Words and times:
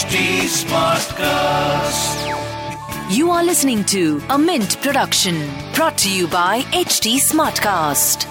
HT 0.00 0.16
Smartcast. 0.48 2.16
You 3.14 3.30
are 3.30 3.44
listening 3.44 3.84
to 3.84 4.22
a 4.30 4.38
Mint 4.38 4.80
production 4.80 5.36
brought 5.74 5.98
to 5.98 6.10
you 6.10 6.26
by 6.26 6.62
HT 6.72 7.16
Smartcast. 7.20 8.24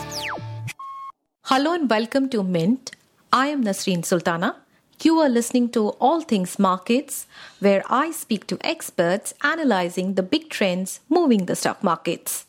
Hello 1.43 1.73
and 1.75 1.87
welcome 1.87 2.27
to 2.29 2.41
Mint. 2.41 2.93
I 3.31 3.49
am 3.49 3.63
Nasreen 3.63 4.03
Sultana. 4.03 4.55
You 5.03 5.19
are 5.19 5.29
listening 5.29 5.69
to 5.73 5.89
All 5.99 6.21
Things 6.21 6.57
Markets, 6.57 7.27
where 7.59 7.83
I 7.87 8.09
speak 8.13 8.47
to 8.47 8.57
experts 8.61 9.35
analyzing 9.43 10.15
the 10.15 10.23
big 10.23 10.49
trends 10.49 11.01
moving 11.07 11.45
the 11.45 11.55
stock 11.55 11.83
markets. 11.83 12.47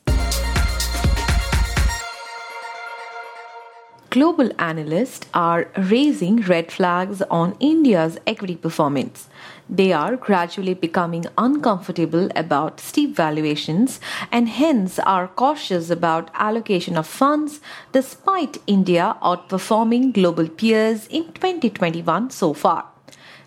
Global 4.10 4.50
analysts 4.58 5.28
are 5.32 5.68
raising 5.76 6.40
red 6.40 6.72
flags 6.72 7.22
on 7.30 7.56
India's 7.60 8.18
equity 8.26 8.56
performance. 8.56 9.28
They 9.68 9.92
are 9.92 10.16
gradually 10.16 10.74
becoming 10.74 11.26
uncomfortable 11.38 12.28
about 12.34 12.80
steep 12.80 13.14
valuations 13.14 14.00
and 14.32 14.48
hence 14.48 14.98
are 14.98 15.28
cautious 15.28 15.90
about 15.90 16.32
allocation 16.34 16.96
of 16.96 17.06
funds 17.06 17.60
despite 17.92 18.58
India 18.66 19.16
outperforming 19.22 20.12
global 20.12 20.48
peers 20.48 21.06
in 21.06 21.26
2021 21.32 22.30
so 22.30 22.52
far. 22.52 22.86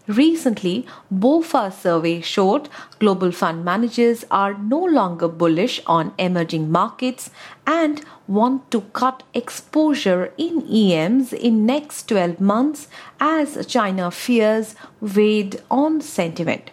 Recently, 0.08 0.86
BofA 1.14 1.72
survey 1.72 2.20
showed 2.20 2.68
global 3.00 3.32
fund 3.32 3.64
managers 3.64 4.26
are 4.30 4.54
no 4.54 4.84
longer 4.84 5.30
bullish 5.30 5.80
on 5.88 6.14
emerging 6.18 6.70
markets 6.70 7.30
and 7.66 8.04
want 8.28 8.70
to 8.72 8.82
cut 8.92 9.24
exposure 9.34 10.34
in 10.38 10.62
EMs 10.68 11.32
in 11.32 11.66
next 11.66 12.10
12 12.10 12.42
months 12.42 12.90
as 13.22 13.66
China 13.66 14.12
fears 14.12 14.76
weighed 15.00 15.62
on 15.72 16.02
sentiment. 16.02 16.72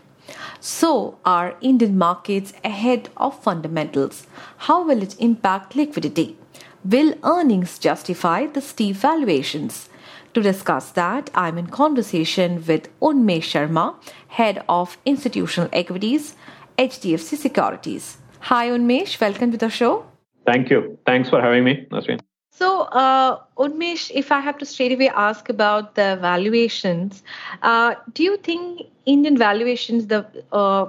So 0.59 1.19
are 1.25 1.57
Indian 1.61 1.97
markets 1.97 2.53
ahead 2.65 3.11
of 3.17 3.41
fundamentals? 3.41 4.27
How 4.69 4.85
will 4.85 5.03
it 5.03 5.15
impact 5.21 5.77
liquidity? 5.77 6.37
Will 6.85 7.15
earnings 7.23 7.79
justify 7.79 8.47
the 8.47 8.61
steep 8.61 8.97
valuations? 8.97 9.90
To 10.35 10.43
discuss 10.43 10.93
that, 10.93 11.29
I'm 11.35 11.59
in 11.59 11.67
conversation 11.67 12.65
with 12.65 12.89
Unmesh 13.01 13.51
Sharma, 13.51 13.97
Head 14.29 14.63
of 14.69 14.97
Institutional 15.05 15.69
Equities, 15.73 16.37
HDFC 16.79 17.37
Securities. 17.37 18.19
Hi, 18.43 18.69
Unmesh. 18.69 19.21
Welcome 19.21 19.51
to 19.51 19.59
the 19.59 19.69
show. 19.69 20.07
Thank 20.47 20.71
you. 20.71 20.97
Thanks 21.05 21.29
for 21.29 21.41
having 21.41 21.65
me, 21.65 21.85
Nasreen. 21.91 22.21
So, 22.53 22.83
uh, 22.83 23.41
Unmesh, 23.59 24.13
if 24.15 24.31
I 24.31 24.39
have 24.39 24.57
to 24.59 24.67
straight 24.67 24.93
away 24.93 25.09
ask 25.09 25.49
about 25.49 25.97
the 25.97 26.17
valuations, 26.21 27.25
uh, 27.63 27.97
do 28.13 28.23
you 28.23 28.37
think 28.37 28.83
Indian 29.07 29.37
valuations 29.37 30.07
the 30.07 30.25
uh, 30.53 30.87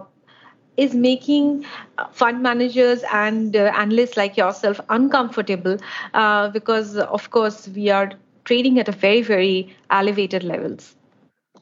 is 0.78 0.94
making 0.94 1.66
fund 2.12 2.44
managers 2.44 3.04
and 3.12 3.56
uh, 3.56 3.72
analysts 3.76 4.18
like 4.18 4.38
yourself 4.38 4.80
uncomfortable 4.90 5.78
uh, 6.14 6.50
because, 6.50 6.96
of 6.98 7.32
course, 7.32 7.68
we 7.70 7.90
are 7.90 8.12
trading 8.44 8.80
at 8.80 8.88
a 8.88 8.92
very, 8.92 9.22
very 9.22 9.76
elevated 9.90 10.44
levels? 10.44 10.96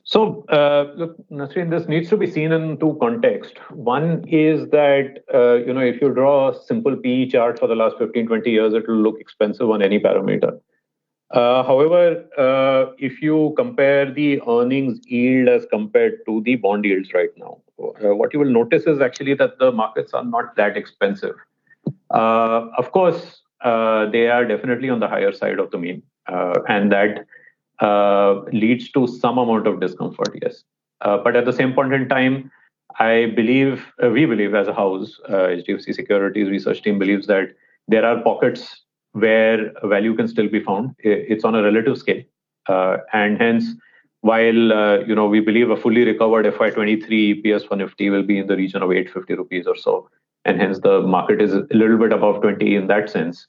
So, 0.03 0.43
uh, 0.49 0.91
look, 0.95 1.17
Nasreen, 1.29 1.69
this 1.69 1.87
needs 1.87 2.09
to 2.09 2.17
be 2.17 2.25
seen 2.25 2.51
in 2.51 2.79
two 2.79 2.97
contexts. 2.99 3.59
One 3.69 4.27
is 4.27 4.67
that, 4.69 5.23
uh, 5.31 5.57
you 5.63 5.71
know, 5.71 5.81
if 5.81 6.01
you 6.01 6.09
draw 6.11 6.49
a 6.49 6.63
simple 6.63 6.95
PE 6.95 7.29
chart 7.29 7.59
for 7.59 7.67
the 7.67 7.75
last 7.75 7.97
15, 7.99 8.25
20 8.25 8.49
years, 8.49 8.73
it 8.73 8.87
will 8.87 8.95
look 8.97 9.19
expensive 9.19 9.69
on 9.69 9.83
any 9.83 9.99
parameter. 9.99 10.59
Uh, 11.31 11.61
however, 11.61 12.25
uh, 12.39 12.91
if 12.97 13.21
you 13.21 13.53
compare 13.55 14.11
the 14.11 14.41
earnings 14.47 14.99
yield 15.05 15.47
as 15.47 15.67
compared 15.69 16.25
to 16.25 16.41
the 16.41 16.55
bond 16.55 16.85
yields 16.85 17.13
right 17.13 17.29
now, 17.37 17.59
uh, 17.79 18.15
what 18.15 18.33
you 18.33 18.39
will 18.39 18.49
notice 18.51 18.87
is 18.87 18.99
actually 18.99 19.35
that 19.35 19.59
the 19.59 19.71
markets 19.71 20.13
are 20.13 20.25
not 20.25 20.55
that 20.55 20.75
expensive. 20.75 21.35
Uh, 22.09 22.65
of 22.79 22.91
course, 22.91 23.43
they 23.63 24.27
are 24.27 24.43
definitely 24.43 24.89
on 24.89 24.99
the 24.99 25.07
higher 25.07 25.31
side 25.31 25.59
of 25.59 25.69
the 25.69 25.77
mean. 25.77 26.01
Uh, 26.31 26.59
and 26.67 26.91
that 26.91 27.25
uh, 27.81 28.41
leads 28.51 28.91
to 28.91 29.07
some 29.07 29.37
amount 29.37 29.67
of 29.67 29.79
discomfort, 29.79 30.37
yes. 30.41 30.63
Uh, 31.01 31.17
but 31.17 31.35
at 31.35 31.45
the 31.45 31.53
same 31.53 31.73
point 31.73 31.93
in 31.93 32.07
time, 32.09 32.51
I 32.99 33.31
believe, 33.35 33.85
we 34.01 34.25
believe 34.25 34.53
as 34.53 34.67
a 34.67 34.73
house, 34.73 35.19
HDFC 35.29 35.93
Securities 35.93 36.49
research 36.49 36.81
team 36.81 36.99
believes 36.99 37.27
that 37.27 37.55
there 37.87 38.05
are 38.05 38.21
pockets 38.21 38.83
where 39.13 39.71
value 39.83 40.15
can 40.15 40.27
still 40.27 40.49
be 40.49 40.59
found. 40.59 40.95
It's 40.99 41.43
on 41.43 41.55
a 41.55 41.63
relative 41.63 41.97
scale. 41.97 42.23
and 42.67 43.37
hence, 43.37 43.65
while 44.21 44.73
uh, 44.73 44.99
you 44.99 45.15
know 45.15 45.27
we 45.27 45.39
believe 45.39 45.69
a 45.69 45.77
fully 45.77 46.03
recovered 46.03 46.45
FY23 46.45 47.43
EPS 47.43 47.67
for 47.67 47.75
Nifty 47.75 48.09
will 48.09 48.23
be 48.23 48.37
in 48.37 48.47
the 48.47 48.55
region 48.55 48.81
of 48.81 48.91
850 48.91 49.35
rupees 49.35 49.67
or 49.67 49.75
so, 49.75 50.09
and 50.45 50.59
hence 50.59 50.79
the 50.79 51.01
market 51.01 51.41
is 51.41 51.53
a 51.53 51.65
little 51.71 51.97
bit 51.97 52.11
above 52.11 52.41
20 52.41 52.75
in 52.75 52.87
that 52.87 53.09
sense. 53.09 53.47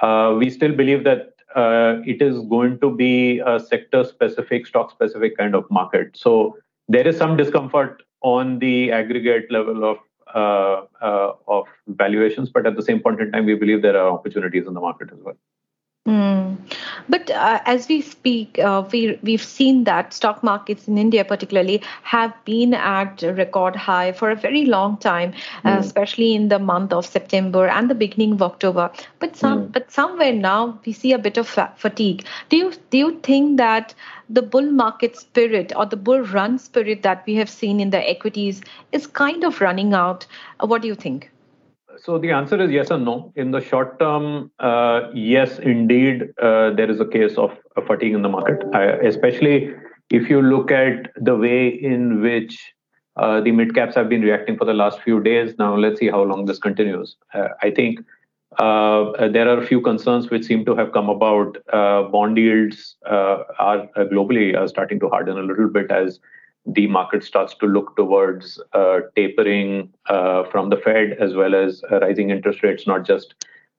Uh, 0.00 0.34
we 0.38 0.50
still 0.50 0.72
believe 0.72 1.04
that 1.04 1.35
uh, 1.56 2.02
it 2.04 2.22
is 2.22 2.38
going 2.50 2.78
to 2.80 2.94
be 2.94 3.40
a 3.40 3.58
sector 3.58 4.04
specific, 4.04 4.66
stock 4.66 4.90
specific 4.90 5.36
kind 5.36 5.54
of 5.54 5.68
market. 5.70 6.16
So 6.16 6.56
there 6.88 7.06
is 7.08 7.16
some 7.16 7.36
discomfort 7.36 8.02
on 8.22 8.58
the 8.58 8.92
aggregate 8.92 9.50
level 9.50 9.84
of 9.84 9.98
uh, 10.34 10.84
uh, 11.00 11.32
of 11.48 11.66
valuations, 11.86 12.50
but 12.50 12.66
at 12.66 12.76
the 12.76 12.82
same 12.82 13.00
point 13.00 13.20
in 13.20 13.32
time, 13.32 13.46
we 13.46 13.54
believe 13.54 13.80
there 13.82 13.96
are 13.96 14.10
opportunities 14.10 14.66
in 14.66 14.74
the 14.74 14.80
market 14.80 15.08
as 15.12 15.18
well. 15.22 15.36
Mm. 16.06 16.56
But 17.08 17.30
uh, 17.30 17.60
as 17.66 17.88
we 17.88 18.00
speak, 18.00 18.58
uh, 18.60 18.84
we 18.92 19.18
we've 19.22 19.42
seen 19.42 19.84
that 19.84 20.14
stock 20.14 20.42
markets 20.44 20.86
in 20.86 20.98
India, 20.98 21.24
particularly, 21.24 21.82
have 22.02 22.32
been 22.44 22.74
at 22.74 23.22
record 23.22 23.74
high 23.74 24.12
for 24.12 24.30
a 24.30 24.36
very 24.36 24.66
long 24.66 24.96
time, 24.98 25.32
mm. 25.32 25.38
uh, 25.64 25.74
hmm. 25.74 25.80
especially 25.80 26.34
in 26.34 26.48
the 26.48 26.60
month 26.60 26.92
of 26.92 27.04
September 27.04 27.66
and 27.66 27.90
the 27.90 27.94
beginning 27.94 28.32
of 28.34 28.42
October. 28.42 28.90
But 29.18 29.36
some, 29.36 29.64
mm. 29.64 29.72
but 29.72 29.90
somewhere 29.90 30.32
now 30.32 30.78
we 30.86 30.92
see 30.92 31.12
a 31.12 31.18
bit 31.18 31.38
of 31.38 31.48
fatigue. 31.76 32.24
Do 32.50 32.56
you 32.56 32.72
do 32.90 32.98
you 32.98 33.18
think 33.20 33.56
that 33.58 33.94
the 34.30 34.42
bull 34.42 34.70
market 34.70 35.16
spirit 35.16 35.72
or 35.76 35.86
the 35.86 35.96
bull 35.96 36.20
run 36.20 36.58
spirit 36.58 37.02
that 37.02 37.24
we 37.26 37.34
have 37.34 37.50
seen 37.50 37.80
in 37.80 37.90
the 37.90 38.08
equities 38.08 38.60
is 38.92 39.08
kind 39.08 39.42
of 39.42 39.60
running 39.60 39.92
out? 39.92 40.26
What 40.60 40.82
do 40.82 40.88
you 40.88 40.94
think? 40.94 41.30
So 41.98 42.18
the 42.18 42.30
answer 42.30 42.60
is 42.60 42.70
yes 42.70 42.90
and 42.90 43.04
no. 43.04 43.32
In 43.36 43.50
the 43.50 43.60
short 43.60 43.98
term, 43.98 44.50
uh, 44.58 45.10
yes, 45.14 45.58
indeed, 45.58 46.32
uh, 46.40 46.70
there 46.70 46.90
is 46.90 47.00
a 47.00 47.06
case 47.06 47.36
of 47.36 47.56
fatigue 47.86 48.14
in 48.14 48.22
the 48.22 48.28
market, 48.28 48.62
I, 48.74 48.84
especially 48.84 49.74
if 50.10 50.28
you 50.28 50.42
look 50.42 50.70
at 50.70 51.10
the 51.16 51.36
way 51.36 51.68
in 51.68 52.20
which 52.20 52.72
uh, 53.16 53.40
the 53.40 53.50
mid 53.50 53.74
caps 53.74 53.94
have 53.94 54.08
been 54.08 54.22
reacting 54.22 54.56
for 54.56 54.64
the 54.64 54.74
last 54.74 55.00
few 55.00 55.22
days. 55.22 55.54
Now, 55.58 55.76
let's 55.76 55.98
see 55.98 56.08
how 56.08 56.22
long 56.22 56.44
this 56.44 56.58
continues. 56.58 57.16
Uh, 57.32 57.48
I 57.62 57.70
think 57.70 58.00
uh, 58.58 59.28
there 59.28 59.48
are 59.48 59.58
a 59.58 59.66
few 59.66 59.80
concerns 59.80 60.30
which 60.30 60.44
seem 60.44 60.64
to 60.66 60.74
have 60.76 60.92
come 60.92 61.08
about. 61.08 61.56
Uh, 61.72 62.04
bond 62.04 62.36
yields 62.36 62.96
are 63.06 63.88
globally 63.96 64.56
are 64.56 64.68
starting 64.68 65.00
to 65.00 65.08
harden 65.08 65.38
a 65.38 65.42
little 65.42 65.68
bit 65.68 65.90
as 65.90 66.20
the 66.66 66.86
market 66.88 67.22
starts 67.22 67.54
to 67.54 67.66
look 67.66 67.96
towards 67.96 68.60
uh, 68.72 69.00
tapering 69.14 69.92
uh, 70.06 70.44
from 70.50 70.68
the 70.68 70.76
Fed 70.76 71.16
as 71.20 71.34
well 71.34 71.54
as 71.54 71.82
uh, 71.90 72.00
rising 72.00 72.30
interest 72.30 72.62
rates, 72.62 72.86
not 72.86 73.06
just 73.06 73.34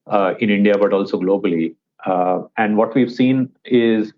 uh, 0.07 0.33
in 0.39 0.49
India 0.49 0.77
but 0.77 0.93
also 0.93 1.19
globally. 1.19 1.75
Uh, 2.05 2.43
and 2.57 2.77
what 2.77 2.95
we've 2.95 3.11
seen 3.11 3.49
is 3.65 4.13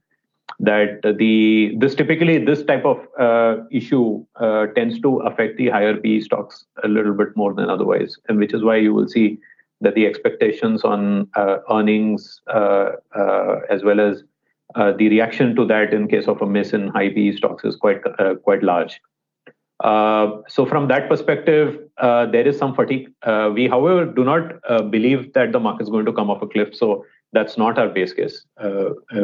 that 0.60 1.02
the 1.18 1.74
this 1.78 1.96
typically 1.96 2.38
this 2.44 2.64
type 2.64 2.84
of 2.84 3.00
issue 3.72 4.24
tends 4.76 5.00
to 5.00 5.20
affect 5.20 5.58
the 5.58 5.70
higher 5.70 5.96
PE 5.96 6.20
stocks 6.20 6.66
a 6.84 6.88
little 6.88 7.14
bit 7.14 7.30
more 7.36 7.54
than 7.54 7.70
otherwise, 7.70 8.18
and 8.28 8.38
which 8.38 8.54
is 8.54 8.64
why 8.64 8.76
you 8.76 8.94
will 8.94 9.08
see 9.08 9.40
that 9.82 9.96
the 9.96 10.06
expectations 10.06 10.84
on 10.84 11.30
earnings 11.72 12.42
as 12.50 13.84
well 13.84 14.02
as 14.02 14.24
uh, 14.76 14.92
the 14.92 15.10
reaction 15.10 15.56
to 15.56 15.66
that 15.66 15.94
in 15.94 16.08
case 16.08 16.28
of 16.28 16.42
a 16.42 16.46
miss 16.46 16.74
in 16.74 16.88
high 16.90 17.10
PE 17.10 17.36
stocks 17.38 17.64
is 17.64 17.76
quite 17.76 18.02
uh, 18.20 18.36
quite 18.36 18.64
large. 18.64 19.02
Uh, 19.84 20.42
so 20.48 20.66
from 20.66 20.88
that 20.90 21.08
perspective, 21.10 21.80
uh, 21.98 22.26
there 22.26 22.48
is 22.48 22.58
some 22.58 22.76
fatigue. 22.76 23.12
Uh, 23.24 23.50
we, 23.54 23.68
however, 23.68 24.06
do 24.06 24.24
not 24.24 24.92
believe 24.92 25.32
that 25.34 25.52
the 25.54 25.60
market 25.60 25.84
is 25.84 25.90
going 25.90 26.06
to 26.06 26.14
come 26.14 26.30
off 26.30 26.42
a 26.42 26.48
cliff. 26.48 26.76
So 26.76 27.06
that's 27.32 27.58
not 27.58 27.80
our 27.80 27.88
base 27.88 28.14
case. 28.14 28.44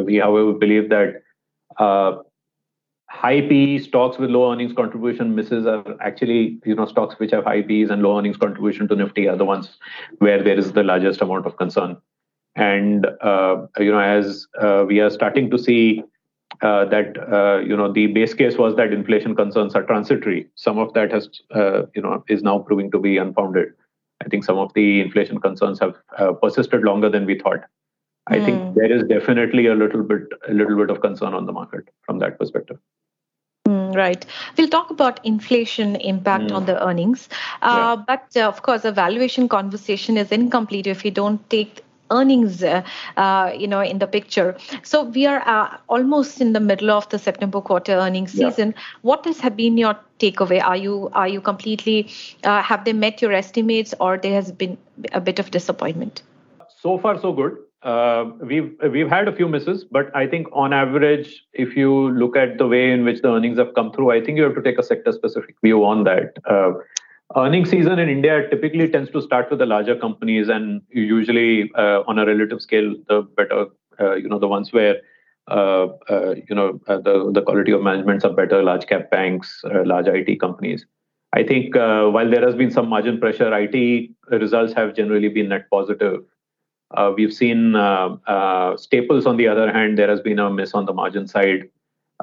we, 0.04 0.16
however, 0.16 0.52
believe 0.52 0.88
that 0.88 1.22
high 3.08 3.40
PE 3.40 3.78
stocks 3.78 4.18
with 4.18 4.30
low 4.30 4.52
earnings 4.52 4.72
contribution 4.72 5.34
misses 5.34 5.66
are 5.66 5.84
actually 6.00 6.58
you 6.64 6.74
know 6.74 6.86
stocks 6.86 7.18
which 7.18 7.30
have 7.30 7.44
high 7.44 7.62
PEs 7.62 7.90
and 7.90 8.02
low 8.02 8.18
earnings 8.18 8.36
contribution 8.36 8.88
to 8.88 8.96
Nifty 8.96 9.28
are 9.28 9.36
the 9.36 9.44
ones 9.44 9.78
where 10.18 10.42
there 10.42 10.58
is 10.58 10.72
the 10.72 10.82
largest 10.82 11.20
amount 11.20 11.46
of 11.46 11.56
concern. 11.56 11.96
And 12.56 13.06
uh, 13.20 13.66
you 13.78 13.92
know, 13.92 14.00
as 14.00 14.46
uh, 14.60 14.84
we 14.86 15.00
are 15.00 15.10
starting 15.10 15.50
to 15.50 15.58
see 15.58 16.02
uh, 16.62 16.86
that 16.86 17.16
uh, 17.30 17.58
you 17.58 17.76
know 17.76 17.92
the 17.92 18.06
base 18.08 18.32
case 18.32 18.56
was 18.56 18.76
that 18.76 18.92
inflation 18.92 19.36
concerns 19.36 19.74
are 19.74 19.82
transitory. 19.82 20.48
Some 20.54 20.78
of 20.78 20.94
that 20.94 21.12
has 21.12 21.28
uh, 21.54 21.82
you 21.94 22.02
know 22.02 22.24
is 22.28 22.42
now 22.42 22.58
proving 22.58 22.90
to 22.92 22.98
be 22.98 23.18
unfounded. 23.18 23.68
I 24.24 24.28
think 24.28 24.44
some 24.44 24.56
of 24.56 24.72
the 24.74 25.00
inflation 25.02 25.38
concerns 25.38 25.78
have 25.80 25.96
uh, 26.18 26.32
persisted 26.32 26.82
longer 26.82 27.10
than 27.10 27.26
we 27.26 27.38
thought. 27.38 27.60
I 28.28 28.38
mm. 28.38 28.44
think 28.44 28.62
hmm. 28.62 28.74
there 28.74 28.90
is 28.90 29.04
definitely 29.04 29.66
a 29.66 29.74
little 29.74 30.02
bit 30.02 30.22
a 30.48 30.54
little 30.54 30.76
bit 30.76 30.90
of 30.90 31.02
concern 31.02 31.34
on 31.34 31.44
the 31.44 31.52
market 31.52 31.90
from 32.06 32.18
that 32.20 32.38
perspective 32.38 32.78
right. 33.96 34.24
We'll 34.56 34.68
talk 34.68 34.90
about 34.90 35.24
inflation 35.24 35.96
impact 35.96 36.44
mm. 36.44 36.54
on 36.54 36.66
the 36.66 36.82
earnings. 36.86 37.28
Uh, 37.62 37.96
yeah. 37.96 38.04
But 38.06 38.36
uh, 38.36 38.46
of 38.46 38.62
course, 38.62 38.84
a 38.84 38.92
valuation 38.92 39.48
conversation 39.48 40.16
is 40.16 40.30
incomplete 40.30 40.86
if 40.86 41.04
you 41.04 41.10
don't 41.10 41.48
take 41.50 41.82
earnings 42.10 42.62
uh, 42.62 42.82
uh, 43.16 43.52
you 43.56 43.66
know 43.66 43.80
in 43.80 43.98
the 43.98 44.06
picture. 44.06 44.56
So 44.82 45.02
we 45.04 45.26
are 45.26 45.42
uh, 45.46 45.76
almost 45.88 46.40
in 46.40 46.52
the 46.52 46.60
middle 46.60 46.90
of 46.90 47.08
the 47.08 47.18
september 47.18 47.60
quarter 47.60 47.92
earnings 47.92 48.32
season. 48.32 48.74
Yeah. 48.76 48.82
what 49.02 49.24
has 49.24 49.40
been 49.56 49.78
your 49.78 49.96
takeaway? 50.18 50.62
Are 50.62 50.76
you 50.76 51.10
are 51.12 51.28
you 51.28 51.40
completely 51.40 52.08
uh, 52.44 52.62
have 52.62 52.84
they 52.84 52.92
met 52.92 53.22
your 53.22 53.32
estimates 53.32 53.94
or 54.00 54.16
there 54.16 54.34
has 54.34 54.52
been 54.52 54.76
a 55.12 55.20
bit 55.20 55.38
of 55.38 55.50
disappointment? 55.50 56.22
So 56.80 56.98
far 56.98 57.20
so 57.20 57.32
good. 57.32 57.56
Uh, 57.82 58.32
we've 58.40 58.74
we've 58.90 59.08
had 59.08 59.28
a 59.28 59.32
few 59.36 59.48
misses, 59.48 59.84
but 59.84 60.14
I 60.16 60.26
think 60.26 60.48
on 60.52 60.72
average, 60.72 61.44
if 61.52 61.76
you 61.76 62.10
look 62.10 62.36
at 62.36 62.58
the 62.58 62.66
way 62.66 62.90
in 62.90 63.04
which 63.04 63.22
the 63.22 63.28
earnings 63.28 63.58
have 63.58 63.74
come 63.74 63.92
through, 63.92 64.10
I 64.10 64.20
think 64.24 64.38
you 64.38 64.42
have 64.42 64.54
to 64.56 64.62
take 64.62 64.78
a 64.78 64.82
sector 64.82 65.12
specific 65.12 65.54
view 65.62 65.84
on 65.84 66.04
that. 66.04 66.36
Uh, 67.34 67.40
earning 67.40 67.64
season 67.64 67.98
in 67.98 68.08
India 68.08 68.48
typically 68.48 68.88
tends 68.88 69.10
to 69.10 69.20
start 69.20 69.50
with 69.50 69.58
the 69.58 69.66
larger 69.66 69.96
companies, 69.96 70.48
and 70.48 70.80
usually 70.90 71.70
uh, 71.74 72.02
on 72.06 72.18
a 72.18 72.26
relative 72.26 72.60
scale, 72.60 72.94
the 73.08 73.22
better, 73.36 73.66
uh, 74.00 74.14
you 74.14 74.28
know, 74.28 74.38
the 74.38 74.46
ones 74.46 74.72
where 74.72 74.96
uh, 75.48 75.86
uh, 76.08 76.34
you 76.48 76.54
know 76.54 76.80
uh, 76.86 76.98
the 76.98 77.30
the 77.32 77.42
quality 77.42 77.72
of 77.72 77.82
managements 77.82 78.24
are 78.24 78.32
better, 78.32 78.62
large 78.62 78.86
cap 78.86 79.10
banks, 79.10 79.60
large 79.64 80.06
IT 80.06 80.38
companies. 80.40 80.86
I 81.32 81.42
think 81.42 81.74
while 81.74 82.30
there 82.30 82.44
has 82.46 82.54
been 82.54 82.70
some 82.70 82.88
margin 82.88 83.18
pressure, 83.18 83.52
IT 83.52 84.10
results 84.30 84.72
have 84.74 84.94
generally 84.94 85.28
been 85.28 85.48
net 85.48 85.68
positive. 85.70 86.22
we've 87.16 87.32
seen 87.32 87.72
staples, 88.78 89.26
on 89.26 89.36
the 89.36 89.48
other 89.48 89.72
hand, 89.72 89.98
there 89.98 90.08
has 90.08 90.20
been 90.20 90.38
a 90.38 90.48
miss 90.48 90.74
on 90.74 90.86
the 90.86 90.94
margin 90.94 91.26
side. 91.26 91.68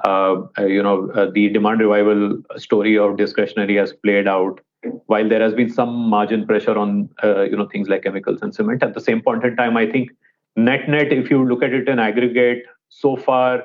Uh, 0.03 0.41
you 0.59 0.81
know, 0.81 1.11
uh, 1.11 1.29
the 1.29 1.49
demand 1.49 1.79
revival 1.79 2.41
story 2.57 2.97
of 2.97 3.17
discretionary 3.17 3.75
has 3.75 3.93
played 3.93 4.27
out 4.27 4.59
while 5.07 5.27
there 5.27 5.41
has 5.41 5.53
been 5.53 5.69
some 5.69 5.93
margin 5.93 6.45
pressure 6.45 6.77
on 6.77 7.09
uh, 7.23 7.41
you 7.41 7.55
know 7.55 7.67
things 7.67 7.87
like 7.87 8.03
chemicals 8.03 8.41
and 8.41 8.53
cement 8.53 8.83
at 8.83 8.93
the 8.93 9.01
same 9.01 9.21
point 9.21 9.43
in 9.43 9.55
time 9.55 9.77
i 9.77 9.85
think 9.85 10.11
net 10.55 10.87
net 10.89 11.11
if 11.11 11.29
you 11.29 11.45
look 11.45 11.63
at 11.63 11.73
it 11.73 11.87
in 11.87 11.99
aggregate 11.99 12.63
so 12.89 13.15
far 13.15 13.63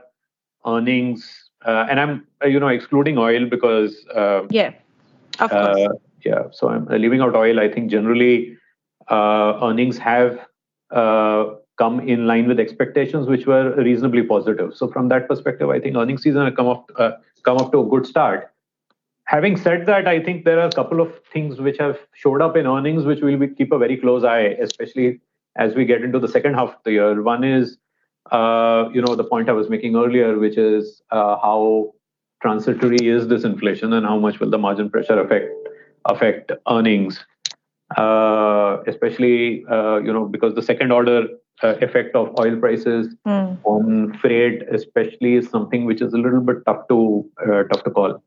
earnings 0.67 1.51
uh, 1.65 1.87
and 1.91 2.01
i'm 2.01 2.27
uh, 2.43 2.47
you 2.47 2.61
know 2.61 2.69
excluding 2.69 3.19
oil 3.19 3.47
because 3.47 4.05
uh, 4.15 4.43
yeah 4.51 4.73
of 5.39 5.51
course. 5.51 5.79
Uh, 5.79 5.89
yeah 6.25 6.43
so 6.51 6.69
i'm 6.69 6.87
leaving 6.87 7.21
out 7.21 7.35
oil 7.37 7.61
i 7.61 7.69
think 7.69 7.91
generally 7.91 8.57
uh, 9.09 9.59
earnings 9.63 9.99
have 9.99 10.39
come 11.79 12.01
in 12.01 12.27
line 12.27 12.49
with 12.49 12.59
expectations 12.59 13.29
which 13.29 13.47
were 13.47 13.73
reasonably 13.77 14.23
positive 14.23 14.75
so 14.75 14.89
from 14.89 15.09
that 15.09 15.29
perspective 15.29 15.69
i 15.71 15.79
think 15.79 15.97
earnings 15.97 16.23
season 16.23 16.45
have 16.45 16.57
come 16.57 16.67
up 16.67 16.91
come 17.45 17.57
up 17.59 17.71
to 17.71 17.81
a 17.81 17.85
good 17.85 18.07
start 18.07 18.51
having 19.29 19.57
said 19.59 19.85
that, 19.87 20.09
I 20.09 20.21
think 20.23 20.45
there 20.45 20.59
are 20.59 20.69
a 20.69 20.73
couple 20.73 21.01
of 21.01 21.13
things 21.33 21.61
which 21.61 21.77
have 21.79 21.99
showed 22.15 22.41
up 22.41 22.57
in 22.57 22.67
earnings, 22.67 23.05
which 23.05 23.21
we'll 23.21 23.39
be, 23.39 23.49
keep 23.49 23.73
a 23.73 23.79
very 23.79 23.97
close 23.97 24.25
eye, 24.25 24.57
especially 24.67 25.21
as 25.57 25.75
we 25.75 25.85
get 25.85 26.03
into 26.03 26.19
the 26.19 26.29
second 26.29 26.55
half 26.55 26.71
of 26.71 26.83
the 26.85 26.93
year. 26.93 27.23
One 27.23 27.45
is, 27.45 27.77
uh, 28.33 28.89
you 28.93 29.03
know, 29.03 29.15
the 29.15 29.25
point 29.25 29.51
I 29.51 29.53
was 29.53 29.69
making 29.69 29.97
earlier, 29.97 30.39
which 30.39 30.57
is 30.57 31.03
uh, 31.11 31.37
how 31.37 31.93
transitory 32.41 33.07
is 33.07 33.29
this 33.29 33.45
inflation 33.45 33.93
and 33.93 34.07
how 34.07 34.19
much 34.19 34.41
will 34.41 34.51
the 34.51 34.59
margin 34.59 34.89
pressure 34.89 35.21
affect 35.21 35.53
affect 36.07 36.53
earnings, 36.71 37.23
uh, 37.97 38.79
especially 38.87 39.65
uh, 39.71 39.99
you 39.99 40.13
know 40.13 40.25
because 40.25 40.55
the 40.55 40.63
second 40.63 40.93
order 40.93 41.27
uh, 41.63 41.75
effect 41.83 42.15
of 42.15 42.33
oil 42.39 42.57
prices 42.57 43.15
mm. 43.27 43.59
on 43.65 44.17
freight, 44.21 44.63
especially, 44.73 45.35
is 45.35 45.51
something 45.51 45.85
which 45.85 46.01
is 46.01 46.15
a 46.15 46.17
little 46.17 46.41
bit 46.41 46.65
tough 46.65 46.87
to 46.89 47.29
uh, 47.45 47.65
tough 47.65 47.85
to 47.85 47.91
call. 47.91 48.23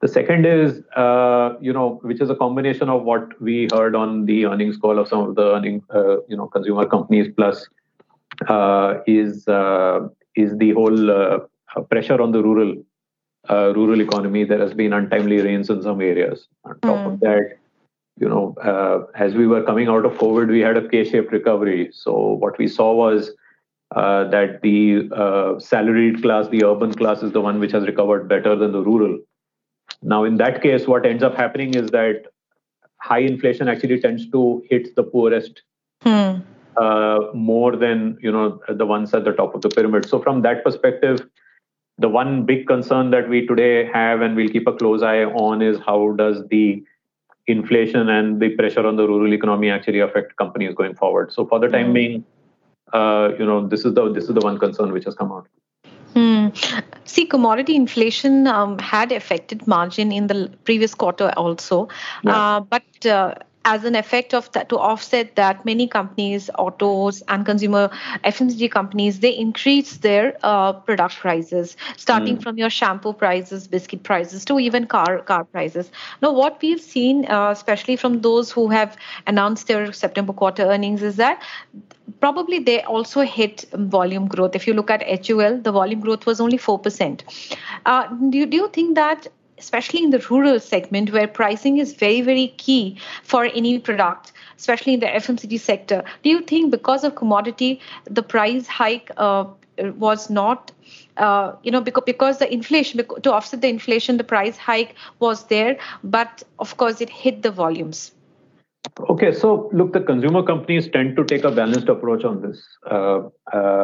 The 0.00 0.08
second 0.08 0.46
is, 0.46 0.82
uh, 0.96 1.56
you 1.60 1.74
know, 1.74 2.00
which 2.02 2.22
is 2.22 2.30
a 2.30 2.34
combination 2.34 2.88
of 2.88 3.02
what 3.02 3.38
we 3.40 3.68
heard 3.70 3.94
on 3.94 4.24
the 4.24 4.46
earnings 4.46 4.78
call 4.78 4.98
of 4.98 5.08
some 5.08 5.20
of 5.28 5.34
the 5.34 5.54
earning, 5.54 5.82
uh, 5.94 6.22
you 6.26 6.36
know, 6.36 6.46
consumer 6.46 6.86
companies, 6.86 7.28
plus 7.36 7.68
uh, 8.48 9.00
is 9.06 9.46
uh, 9.46 10.08
is 10.36 10.56
the 10.56 10.70
whole 10.72 11.10
uh, 11.10 11.40
pressure 11.90 12.20
on 12.22 12.32
the 12.32 12.42
rural 12.42 12.74
uh, 13.50 13.74
rural 13.74 14.00
economy. 14.00 14.44
There 14.44 14.58
has 14.58 14.72
been 14.72 14.94
untimely 14.94 15.42
rains 15.42 15.68
in 15.68 15.82
some 15.82 16.00
areas. 16.00 16.48
On 16.64 16.80
top 16.80 16.96
mm. 16.96 17.12
of 17.12 17.20
that, 17.20 17.58
you 18.18 18.28
know, 18.28 18.54
as 19.14 19.34
we 19.34 19.46
were 19.46 19.62
coming 19.62 19.88
out 19.88 20.06
of 20.06 20.12
COVID, 20.14 20.48
we 20.48 20.60
had 20.60 20.78
a 20.78 20.88
K-shaped 20.88 21.30
recovery. 21.30 21.90
So 21.92 22.16
what 22.16 22.56
we 22.56 22.68
saw 22.68 22.94
was 22.94 23.32
that 23.94 24.60
the 24.62 25.58
salaried 25.60 26.22
class, 26.22 26.48
the 26.48 26.64
urban 26.64 26.94
class, 26.94 27.22
is 27.22 27.32
the 27.32 27.42
one 27.42 27.60
which 27.60 27.72
has 27.72 27.84
recovered 27.84 28.28
better 28.28 28.56
than 28.56 28.72
the 28.72 28.82
rural 28.82 29.18
now, 30.02 30.24
in 30.24 30.36
that 30.36 30.62
case, 30.62 30.86
what 30.86 31.04
ends 31.04 31.22
up 31.22 31.34
happening 31.34 31.74
is 31.74 31.90
that 31.90 32.24
high 32.96 33.18
inflation 33.18 33.68
actually 33.68 34.00
tends 34.00 34.28
to 34.30 34.62
hit 34.68 34.94
the 34.96 35.02
poorest 35.02 35.62
hmm. 36.02 36.36
uh, 36.76 37.18
more 37.34 37.76
than 37.76 38.18
you 38.20 38.32
know 38.32 38.60
the 38.68 38.86
ones 38.86 39.12
at 39.12 39.24
the 39.24 39.32
top 39.32 39.54
of 39.54 39.60
the 39.60 39.68
pyramid. 39.68 40.08
So, 40.08 40.20
from 40.22 40.42
that 40.42 40.64
perspective, 40.64 41.26
the 41.98 42.08
one 42.08 42.46
big 42.46 42.66
concern 42.66 43.10
that 43.10 43.28
we 43.28 43.46
today 43.46 43.84
have 43.92 44.22
and 44.22 44.36
we'll 44.36 44.48
keep 44.48 44.66
a 44.66 44.72
close 44.72 45.02
eye 45.02 45.24
on 45.24 45.60
is 45.60 45.78
how 45.84 46.12
does 46.12 46.42
the 46.50 46.82
inflation 47.46 48.08
and 48.08 48.40
the 48.40 48.50
pressure 48.50 48.86
on 48.86 48.96
the 48.96 49.06
rural 49.06 49.32
economy 49.34 49.70
actually 49.70 50.00
affect 50.00 50.36
companies 50.36 50.74
going 50.74 50.94
forward. 50.94 51.30
So, 51.30 51.46
for 51.46 51.58
the 51.58 51.68
time 51.68 51.88
hmm. 51.88 51.92
being, 51.92 52.24
uh, 52.94 53.32
you 53.38 53.44
know, 53.44 53.68
this 53.68 53.84
is 53.84 53.92
the 53.92 54.10
this 54.10 54.24
is 54.24 54.34
the 54.34 54.40
one 54.40 54.58
concern 54.58 54.92
which 54.92 55.04
has 55.04 55.14
come 55.14 55.30
out. 55.30 55.46
See, 57.04 57.26
commodity 57.26 57.74
inflation 57.74 58.46
um, 58.46 58.78
had 58.78 59.12
affected 59.12 59.66
margin 59.66 60.12
in 60.12 60.26
the 60.26 60.50
previous 60.64 60.94
quarter 60.94 61.32
also, 61.36 61.88
uh, 62.26 62.60
but 62.60 63.06
uh, 63.06 63.34
as 63.64 63.84
an 63.84 63.94
effect 63.94 64.32
of 64.32 64.50
that 64.52 64.68
to 64.68 64.78
offset 64.78 65.36
that 65.36 65.64
many 65.64 65.86
companies 65.86 66.48
autos 66.58 67.22
and 67.28 67.44
consumer 67.44 67.88
fmcg 68.24 68.70
companies 68.70 69.20
they 69.20 69.36
increase 69.36 69.98
their 69.98 70.36
uh, 70.42 70.72
product 70.72 71.16
prices 71.16 71.76
starting 71.96 72.38
mm. 72.38 72.42
from 72.42 72.56
your 72.56 72.70
shampoo 72.70 73.12
prices 73.12 73.66
biscuit 73.68 74.02
prices 74.02 74.44
to 74.44 74.58
even 74.58 74.86
car 74.86 75.18
car 75.18 75.44
prices. 75.44 75.90
Now 76.22 76.32
what 76.32 76.60
we've 76.62 76.80
seen 76.80 77.26
uh, 77.26 77.50
especially 77.50 77.96
from 77.96 78.20
those 78.22 78.50
who 78.50 78.68
have 78.68 78.96
announced 79.26 79.66
their 79.66 79.92
september 79.92 80.32
quarter 80.32 80.62
earnings 80.62 81.02
is 81.02 81.16
that 81.16 81.42
probably 82.20 82.58
they 82.58 82.82
also 82.82 83.20
hit 83.22 83.64
volume 83.74 84.26
growth. 84.26 84.56
If 84.56 84.66
you 84.66 84.74
look 84.74 84.90
at 84.90 85.02
hul 85.26 85.58
the 85.58 85.72
volume 85.72 86.00
growth 86.00 86.26
was 86.26 86.40
only 86.40 86.58
4% 86.58 87.22
uh, 87.86 88.06
do, 88.30 88.46
do 88.46 88.56
you 88.56 88.68
think 88.68 88.94
that 88.94 89.28
especially 89.60 90.02
in 90.02 90.10
the 90.10 90.18
rural 90.30 90.58
segment 90.58 91.12
where 91.12 91.28
pricing 91.28 91.78
is 91.78 91.94
very, 91.94 92.20
very 92.22 92.48
key 92.56 92.98
for 93.22 93.44
any 93.44 93.78
product, 93.78 94.32
especially 94.58 94.94
in 94.94 95.00
the 95.00 95.06
FMCG 95.06 95.60
sector. 95.60 96.02
Do 96.22 96.30
you 96.30 96.40
think 96.40 96.70
because 96.70 97.04
of 97.04 97.14
commodity, 97.14 97.80
the 98.04 98.22
price 98.22 98.66
hike 98.66 99.10
uh, 99.16 99.44
was 100.06 100.30
not, 100.30 100.72
uh, 101.16 101.52
you 101.62 101.70
know, 101.70 101.80
because, 101.80 102.04
because 102.06 102.38
the 102.38 102.52
inflation, 102.52 103.04
to 103.22 103.32
offset 103.32 103.60
the 103.60 103.68
inflation, 103.68 104.16
the 104.16 104.24
price 104.24 104.56
hike 104.56 104.94
was 105.18 105.44
there, 105.44 105.78
but 106.02 106.42
of 106.58 106.76
course 106.76 107.00
it 107.00 107.10
hit 107.10 107.42
the 107.42 107.50
volumes? 107.50 108.12
Okay, 109.08 109.32
so 109.32 109.68
look, 109.72 109.92
the 109.92 110.00
consumer 110.00 110.42
companies 110.42 110.88
tend 110.90 111.16
to 111.16 111.24
take 111.24 111.44
a 111.44 111.50
balanced 111.50 111.88
approach 111.88 112.24
on 112.24 112.40
this. 112.42 112.62
Uh, 112.90 113.28
uh, 113.52 113.79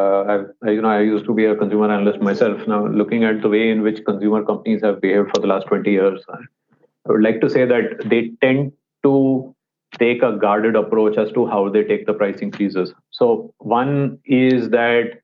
you 0.76 0.82
know, 0.82 0.90
I 0.90 1.00
used 1.00 1.24
to 1.24 1.34
be 1.34 1.46
a 1.46 1.56
consumer 1.56 1.90
analyst 1.90 2.20
myself. 2.20 2.66
Now, 2.68 2.86
looking 2.86 3.24
at 3.24 3.40
the 3.40 3.48
way 3.48 3.70
in 3.70 3.82
which 3.82 4.04
consumer 4.04 4.44
companies 4.44 4.82
have 4.82 5.00
behaved 5.00 5.30
for 5.34 5.40
the 5.40 5.46
last 5.46 5.66
20 5.68 5.90
years, 5.90 6.20
I 6.28 7.12
would 7.12 7.22
like 7.22 7.40
to 7.40 7.48
say 7.48 7.64
that 7.64 8.02
they 8.04 8.32
tend 8.42 8.72
to 9.04 9.54
take 9.98 10.22
a 10.22 10.32
guarded 10.32 10.76
approach 10.76 11.16
as 11.16 11.32
to 11.32 11.46
how 11.46 11.70
they 11.70 11.82
take 11.82 12.04
the 12.06 12.12
price 12.12 12.40
increases. 12.40 12.92
So, 13.10 13.54
one 13.58 14.18
is 14.26 14.68
that, 14.70 15.22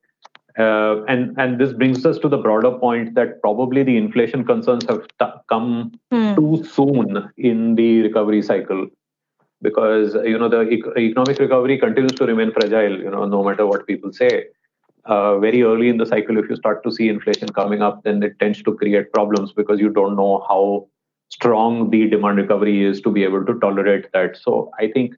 uh, 0.59 1.04
and 1.04 1.37
and 1.38 1.61
this 1.61 1.75
brings 1.75 2.06
us 2.06 2.18
to 2.21 2.28
the 2.28 2.38
broader 2.38 2.73
point 2.78 3.14
that 3.14 3.40
probably 3.42 3.82
the 3.82 3.99
inflation 3.99 4.44
concerns 4.44 4.87
have 4.88 5.06
t- 5.21 5.38
come 5.50 5.92
hmm. 6.11 6.35
too 6.35 6.64
soon 6.73 7.30
in 7.37 7.75
the 7.75 8.02
recovery 8.02 8.42
cycle 8.42 8.87
because 9.62 10.14
you 10.32 10.38
know 10.38 10.49
the 10.49 10.61
economic 10.99 11.38
recovery 11.38 11.78
continues 11.78 12.12
to 12.12 12.26
remain 12.26 12.52
fragile 12.52 12.99
you 13.04 13.11
know 13.11 13.25
no 13.25 13.42
matter 13.42 13.66
what 13.66 13.87
people 13.87 14.12
say 14.12 14.44
uh, 15.04 15.38
very 15.38 15.62
early 15.62 15.88
in 15.88 15.97
the 15.97 16.06
cycle 16.06 16.38
if 16.38 16.49
you 16.49 16.56
start 16.56 16.82
to 16.85 16.92
see 16.92 17.09
inflation 17.09 17.49
coming 17.49 17.82
up 17.82 18.02
then 18.04 18.23
it 18.23 18.38
tends 18.38 18.62
to 18.62 18.75
create 18.75 19.12
problems 19.12 19.52
because 19.52 19.80
you 19.80 19.88
don't 19.88 20.16
know 20.16 20.44
how 20.49 20.87
strong 21.30 21.90
the 21.90 22.09
demand 22.09 22.37
recovery 22.37 22.85
is 22.85 23.00
to 23.00 23.11
be 23.11 23.25
able 23.25 23.44
to 23.44 23.59
tolerate 23.61 24.06
that. 24.12 24.37
So 24.37 24.71
i 24.78 24.88
think 24.88 25.14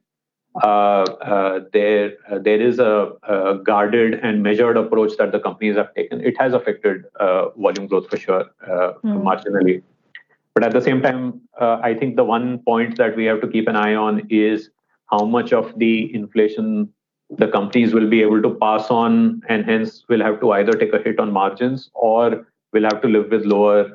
uh, 0.63 1.03
uh, 1.21 1.59
there 1.73 2.13
uh, 2.31 2.39
there 2.39 2.61
is 2.61 2.79
a, 2.79 3.11
a, 3.23 3.55
guarded 3.55 4.13
and 4.23 4.41
measured 4.41 4.77
approach 4.77 5.17
that 5.17 5.33
the 5.33 5.39
companies 5.39 5.75
have 5.75 5.93
taken. 5.95 6.21
It 6.21 6.39
has 6.39 6.53
affected 6.53 7.03
uh, 7.19 7.49
volume 7.57 7.87
growth 7.87 8.09
for 8.09 8.15
sure 8.15 8.45
mm. 8.65 9.01
marginally. 9.03 9.83
But 10.53 10.63
at 10.63 10.71
the 10.71 10.79
same 10.79 11.01
time, 11.01 11.41
uh, 11.59 11.79
I 11.83 11.93
think 11.93 12.15
the 12.15 12.23
one 12.23 12.59
point 12.59 12.97
that 12.97 13.17
we 13.17 13.25
have 13.25 13.41
to 13.41 13.47
keep 13.49 13.67
an 13.67 13.75
eye 13.75 13.95
on 13.95 14.25
is 14.29 14.69
how 15.11 15.25
much 15.25 15.51
of 15.51 15.77
the 15.77 16.15
inflation 16.15 16.89
the 17.29 17.47
companies 17.47 17.93
will 17.93 18.09
be 18.09 18.21
able 18.21 18.41
to 18.41 18.53
pass 18.55 18.89
on, 18.89 19.41
and 19.49 19.65
hence 19.65 20.03
will 20.09 20.21
have 20.21 20.39
to 20.41 20.51
either 20.51 20.73
take 20.73 20.93
a 20.93 20.99
hit 20.99 21.19
on 21.19 21.31
margins 21.31 21.89
or 21.93 22.45
will 22.73 22.83
have 22.83 23.01
to 23.01 23.07
live 23.07 23.29
with 23.31 23.45
lower 23.45 23.91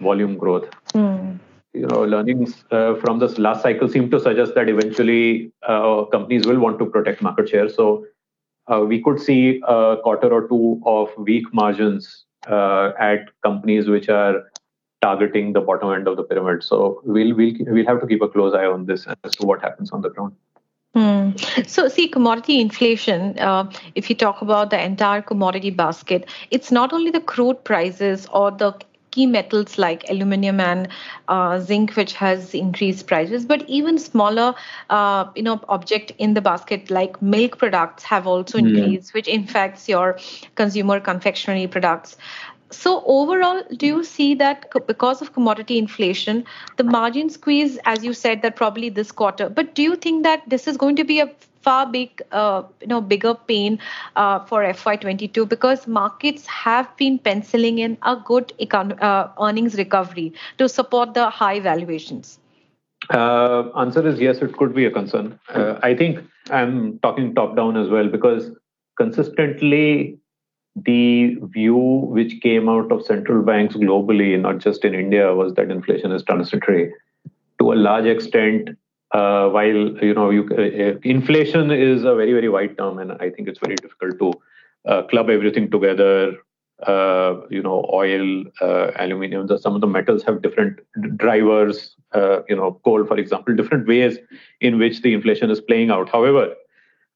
volume 0.00 0.36
growth. 0.36 0.68
Mm. 0.94 1.38
You 1.74 1.86
know, 1.86 2.04
learnings 2.04 2.64
uh, 2.70 2.94
from 2.96 3.18
this 3.18 3.38
last 3.38 3.62
cycle 3.62 3.88
seem 3.88 4.10
to 4.10 4.20
suggest 4.20 4.54
that 4.54 4.68
eventually 4.68 5.52
uh, 5.66 6.04
companies 6.04 6.46
will 6.46 6.58
want 6.58 6.78
to 6.78 6.86
protect 6.86 7.20
market 7.20 7.48
share. 7.48 7.68
So 7.68 8.06
uh, 8.72 8.80
we 8.80 9.02
could 9.02 9.20
see 9.20 9.60
a 9.66 9.96
quarter 10.02 10.32
or 10.32 10.48
two 10.48 10.80
of 10.86 11.10
weak 11.16 11.52
margins 11.52 12.24
uh, 12.48 12.92
at 12.98 13.28
companies 13.42 13.88
which 13.88 14.08
are 14.08 14.44
targeting 15.02 15.52
the 15.52 15.60
bottom 15.60 15.92
end 15.92 16.08
of 16.08 16.16
the 16.16 16.22
pyramid. 16.22 16.62
So 16.62 17.00
we'll 17.04 17.34
we'll 17.34 17.54
we'll 17.60 17.86
have 17.86 18.00
to 18.00 18.06
keep 18.06 18.22
a 18.22 18.28
close 18.28 18.54
eye 18.54 18.66
on 18.66 18.86
this 18.86 19.06
as 19.24 19.36
to 19.36 19.46
what 19.46 19.60
happens 19.60 19.90
on 19.92 20.02
the 20.02 20.10
ground. 20.10 20.34
Hmm. 20.94 21.30
So, 21.66 21.88
see, 21.88 22.08
commodity 22.08 22.60
inflation, 22.60 23.38
uh, 23.38 23.70
if 23.94 24.08
you 24.08 24.16
talk 24.16 24.42
about 24.42 24.70
the 24.70 24.82
entire 24.82 25.22
commodity 25.22 25.70
basket, 25.70 26.28
it's 26.50 26.72
not 26.72 26.92
only 26.92 27.10
the 27.10 27.20
crude 27.20 27.62
prices 27.62 28.26
or 28.32 28.50
the 28.50 28.74
key 29.10 29.26
metals 29.26 29.78
like 29.78 30.04
aluminum 30.08 30.60
and 30.60 30.88
uh, 31.28 31.58
zinc, 31.60 31.94
which 31.96 32.12
has 32.14 32.54
increased 32.54 33.06
prices, 33.06 33.44
but 33.44 33.68
even 33.68 33.98
smaller, 33.98 34.54
uh, 34.90 35.26
you 35.34 35.42
know, 35.42 35.60
object 35.68 36.12
in 36.18 36.34
the 36.34 36.40
basket 36.40 36.90
like 36.90 37.20
milk 37.22 37.58
products 37.58 38.02
have 38.04 38.26
also 38.26 38.58
hmm. 38.58 38.66
increased, 38.66 39.14
which 39.14 39.28
infects 39.28 39.88
your 39.88 40.18
consumer 40.54 41.00
confectionery 41.00 41.66
products. 41.66 42.16
So 42.70 43.02
overall, 43.06 43.62
do 43.76 43.86
you 43.86 44.04
see 44.04 44.34
that 44.34 44.70
because 44.86 45.22
of 45.22 45.32
commodity 45.32 45.78
inflation, 45.78 46.44
the 46.76 46.84
margin 46.84 47.30
squeeze, 47.30 47.78
as 47.84 48.04
you 48.04 48.12
said, 48.12 48.42
that 48.42 48.56
probably 48.56 48.90
this 48.90 49.10
quarter. 49.10 49.48
But 49.48 49.74
do 49.74 49.82
you 49.82 49.96
think 49.96 50.22
that 50.24 50.42
this 50.48 50.68
is 50.68 50.76
going 50.76 50.96
to 50.96 51.04
be 51.04 51.20
a 51.20 51.30
far 51.62 51.86
big, 51.86 52.22
uh, 52.32 52.62
you 52.80 52.86
know, 52.86 53.00
bigger 53.00 53.34
pain 53.34 53.78
uh, 54.16 54.44
for 54.44 54.62
FY22 54.62 55.48
because 55.48 55.86
markets 55.86 56.46
have 56.46 56.94
been 56.96 57.18
penciling 57.18 57.78
in 57.78 57.96
a 58.02 58.16
good 58.16 58.52
econ- 58.60 59.00
uh, 59.02 59.28
earnings 59.40 59.76
recovery 59.76 60.32
to 60.58 60.68
support 60.68 61.14
the 61.14 61.30
high 61.30 61.60
valuations? 61.60 62.38
Uh, 63.10 63.70
answer 63.76 64.06
is 64.06 64.20
yes, 64.20 64.38
it 64.38 64.56
could 64.56 64.74
be 64.74 64.84
a 64.84 64.90
concern. 64.90 65.38
Uh, 65.48 65.78
I 65.82 65.94
think 65.94 66.18
I'm 66.50 66.98
talking 66.98 67.34
top 67.34 67.56
down 67.56 67.76
as 67.76 67.88
well 67.88 68.08
because 68.08 68.50
consistently 68.98 70.18
the 70.84 71.36
view 71.42 71.76
which 71.76 72.40
came 72.40 72.68
out 72.68 72.90
of 72.92 73.04
central 73.04 73.42
banks 73.42 73.74
globally, 73.76 74.38
not 74.38 74.58
just 74.58 74.84
in 74.84 74.94
India, 74.94 75.34
was 75.34 75.54
that 75.54 75.70
inflation 75.70 76.12
is 76.12 76.22
transitory. 76.22 76.92
To 77.60 77.72
a 77.72 77.74
large 77.74 78.06
extent, 78.06 78.70
uh, 79.12 79.48
while 79.48 79.96
you 80.02 80.14
know, 80.14 80.30
you, 80.30 80.48
uh, 80.56 80.98
inflation 81.02 81.70
is 81.70 82.04
a 82.04 82.14
very 82.14 82.32
very 82.32 82.48
wide 82.48 82.76
term, 82.76 82.98
and 82.98 83.12
I 83.12 83.30
think 83.30 83.48
it's 83.48 83.58
very 83.58 83.76
difficult 83.76 84.18
to 84.18 84.32
uh, 84.90 85.02
club 85.04 85.30
everything 85.30 85.70
together. 85.70 86.34
Uh, 86.86 87.40
you 87.50 87.60
know, 87.60 87.84
oil, 87.92 88.44
uh, 88.60 88.92
aluminium, 88.96 89.48
the, 89.48 89.58
some 89.58 89.74
of 89.74 89.80
the 89.80 89.86
metals 89.86 90.22
have 90.22 90.42
different 90.42 90.78
drivers. 91.16 91.96
Uh, 92.12 92.42
you 92.48 92.54
know, 92.54 92.80
coal, 92.84 93.04
for 93.04 93.18
example, 93.18 93.56
different 93.56 93.88
ways 93.88 94.18
in 94.60 94.78
which 94.78 95.02
the 95.02 95.12
inflation 95.12 95.50
is 95.50 95.60
playing 95.60 95.90
out. 95.90 96.08
However, 96.08 96.54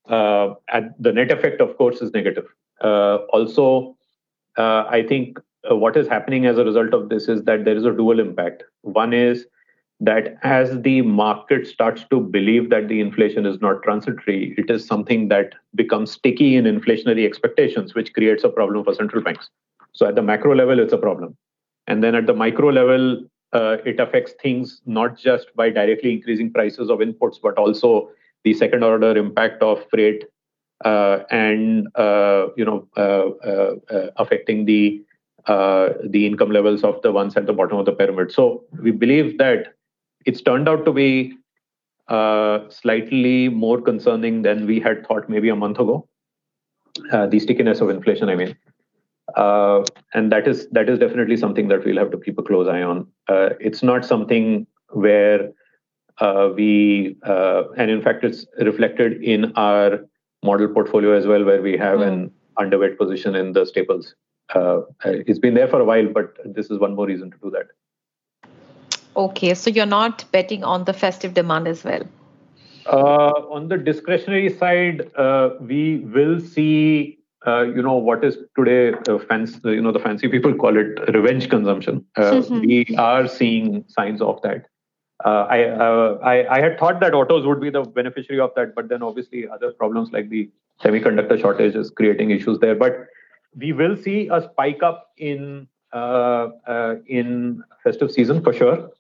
at 0.09 1.00
the 1.00 1.12
net 1.12 1.31
effect, 1.31 1.61
of 1.61 1.76
course, 1.76 2.02
is 2.02 2.12
negative. 2.12 2.47
Uh, 2.83 3.19
also, 3.33 3.97
uh, 4.59 4.85
I 4.89 5.05
think 5.09 5.39
uh, 5.71 5.77
what 5.77 5.97
is 5.97 6.09
happening 6.09 6.47
as 6.47 6.59
a 6.59 6.65
result 6.65 6.93
of 6.93 7.09
this 7.09 7.29
is 7.29 7.45
that 7.45 7.65
there 7.65 7.77
is 7.77 7.85
a 7.85 7.93
dual 7.93 8.19
impact. 8.19 8.65
One 8.83 9.12
is 9.12 9.47
that 10.01 10.37
as 10.43 10.83
the 10.83 11.03
market 11.03 11.67
starts 11.67 12.05
to 12.11 12.19
believe 12.19 12.71
that 12.71 12.89
the 12.89 13.01
inflation 13.01 13.47
is 13.47 13.61
not 13.61 13.85
transitory, 13.85 14.55
it 14.59 14.69
is 14.69 14.85
something 14.85 15.29
that 15.29 15.55
becomes 15.77 16.11
sticky 16.11 16.57
in 16.57 16.65
inflationary 16.65 17.25
expectations, 17.25 17.95
which 17.95 18.12
creates 18.12 18.43
a 18.43 18.49
problem 18.49 18.85
for 18.85 18.95
central 18.95 19.23
banks. 19.23 19.49
So 19.93 20.07
at 20.07 20.17
the 20.17 20.23
macro 20.23 20.57
level, 20.57 20.81
it's 20.81 20.93
a 20.93 20.99
problem. 20.99 21.37
And 21.87 22.03
then 22.03 22.17
at 22.17 22.27
the 22.27 22.35
micro 22.35 22.71
level, 22.71 23.23
uh, 23.53 23.77
it 23.85 24.01
affects 24.01 24.33
things 24.43 24.81
not 24.87 25.17
just 25.17 25.55
by 25.55 25.71
directly 25.71 26.12
increasing 26.12 26.53
prices 26.53 26.91
of 26.91 26.99
inputs, 26.99 27.37
but 27.41 27.57
also 27.57 28.11
the 28.43 28.55
second 28.55 28.83
order 28.83 29.17
impact 29.17 29.62
of 29.62 29.89
freight 29.89 30.25
and 30.85 31.89
uh, 31.97 32.47
you 32.57 32.65
know 32.65 32.89
uh, 32.97 34.09
affecting 34.17 34.65
the 34.65 35.03
the 35.47 36.27
income 36.27 36.51
levels 36.51 36.85
of 36.85 37.01
the 37.03 37.12
ones 37.12 37.37
at 37.37 37.47
the 37.47 37.53
bottom 37.53 37.79
of 37.79 37.87
the 37.87 37.93
pyramid. 37.93 38.33
So 38.33 38.65
we 38.81 38.91
believe 38.91 39.39
that 39.39 39.75
it's 40.25 40.41
turned 40.41 40.69
out 40.69 40.85
to 40.85 40.93
be 40.93 41.35
slightly 42.71 43.49
more 43.49 43.81
concerning 43.81 44.43
than 44.43 44.67
we 44.67 44.81
had 44.81 45.07
thought 45.07 45.29
maybe 45.29 45.49
a 45.49 45.57
month 45.57 45.79
ago. 45.79 46.09
the 47.11 47.39
stickiness 47.41 47.81
of 47.81 47.89
inflation, 47.91 48.29
I 48.29 48.37
mean. 48.37 48.57
Uh, 49.37 49.83
and 50.15 50.31
that 50.31 50.47
is 50.47 50.69
that 50.71 50.89
is 50.89 50.99
definitely 50.99 51.37
something 51.37 51.69
that 51.69 51.85
we'll 51.85 51.97
have 51.97 52.11
to 52.11 52.19
keep 52.19 52.39
a 52.39 52.43
close 52.43 52.69
eye 52.69 52.83
on. 52.83 53.07
Uh, 53.29 53.51
it's 53.61 53.83
not 53.83 54.05
something 54.05 54.67
where 54.91 55.51
uh, 56.19 56.51
we, 56.55 57.17
and 57.23 57.91
in 57.91 58.03
fact, 58.03 58.25
it's 58.25 58.47
reflected 58.59 59.23
in 59.23 59.53
our 59.57 60.01
model 60.42 60.68
portfolio 60.68 61.16
as 61.16 61.26
well, 61.26 61.44
where 61.44 61.62
we 61.62 61.76
have 61.76 62.00
mm. 62.00 62.08
an 62.08 62.30
underweight 62.58 62.99
position 62.99 63.34
in 63.34 63.52
the 63.52 63.64
staples. 63.64 64.14
Uh, 64.54 64.82
it's 65.04 65.38
been 65.38 65.54
there 65.54 65.68
for 65.68 65.80
a 65.80 65.84
while, 65.84 66.08
but 66.08 66.34
this 66.44 66.70
is 66.70 66.78
one 66.78 66.94
more 66.94 67.06
reason 67.06 67.30
to 67.30 67.37
do 67.42 67.50
that. 67.50 67.66
Okay, 69.16 69.54
so 69.54 69.70
you're 69.70 69.87
not 69.87 70.25
betting 70.32 70.64
on 70.64 70.84
the 70.84 70.92
festive 70.92 71.34
demand 71.34 71.68
as 71.68 71.84
well. 71.84 72.02
Uh, 72.87 73.32
on 73.50 73.68
the 73.68 73.76
discretionary 73.76 74.50
side, 74.50 75.11
uh, 75.16 75.50
we 75.61 75.99
will 75.99 76.40
see, 76.40 77.18
uh, 77.46 77.62
you 77.62 77.82
know, 77.82 77.94
what 77.94 78.25
is 78.25 78.38
today 78.56 78.92
uh, 79.08 79.18
fancy, 79.18 79.61
you 79.64 79.80
know, 79.80 79.92
the 79.92 80.00
fancy 80.00 80.28
people 80.28 80.52
call 80.54 80.76
it 80.76 80.99
revenge 81.14 81.49
consumption. 81.49 82.04
Mm-hmm. 82.16 82.61
We 82.66 82.96
are 82.99 83.28
seeing 83.28 83.84
signs 83.88 84.20
of 84.20 84.40
that. 84.42 84.66
Uh, 85.25 85.47
I, 85.49 85.64
uh, 85.64 86.19
I, 86.23 86.57
I 86.57 86.61
had 86.61 86.79
thought 86.79 87.00
that 87.00 87.14
autos 87.14 87.47
would 87.47 87.61
be 87.61 87.71
the 87.71 87.83
beneficiary 87.83 88.41
of 88.41 88.50
that, 88.57 88.75
but 88.75 88.88
then 88.88 89.02
obviously 89.02 89.49
other 89.49 89.73
problems 89.73 90.11
like 90.12 90.29
the 90.29 90.50
semiconductor 90.83 91.41
shortage 91.41 91.76
is 91.76 91.91
creating 91.91 92.31
issues 92.31 92.59
there. 92.59 92.75
But 92.75 93.07
we 93.57 93.73
will 93.73 93.97
see 93.97 94.29
a 94.29 94.43
spike 94.43 94.83
up 94.83 95.11
in 95.19 95.69
uh, 95.93 96.49
uh 96.67 96.95
in 97.07 97.62
festive 97.85 98.11
season 98.11 98.43
for 98.43 98.52
sure. 98.52 98.91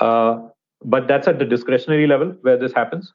Uh, 0.00 0.48
but 0.82 1.06
that's 1.06 1.28
at 1.28 1.38
the 1.38 1.44
discretionary 1.44 2.06
level 2.06 2.34
where 2.40 2.56
this 2.56 2.72
happens. 2.72 3.12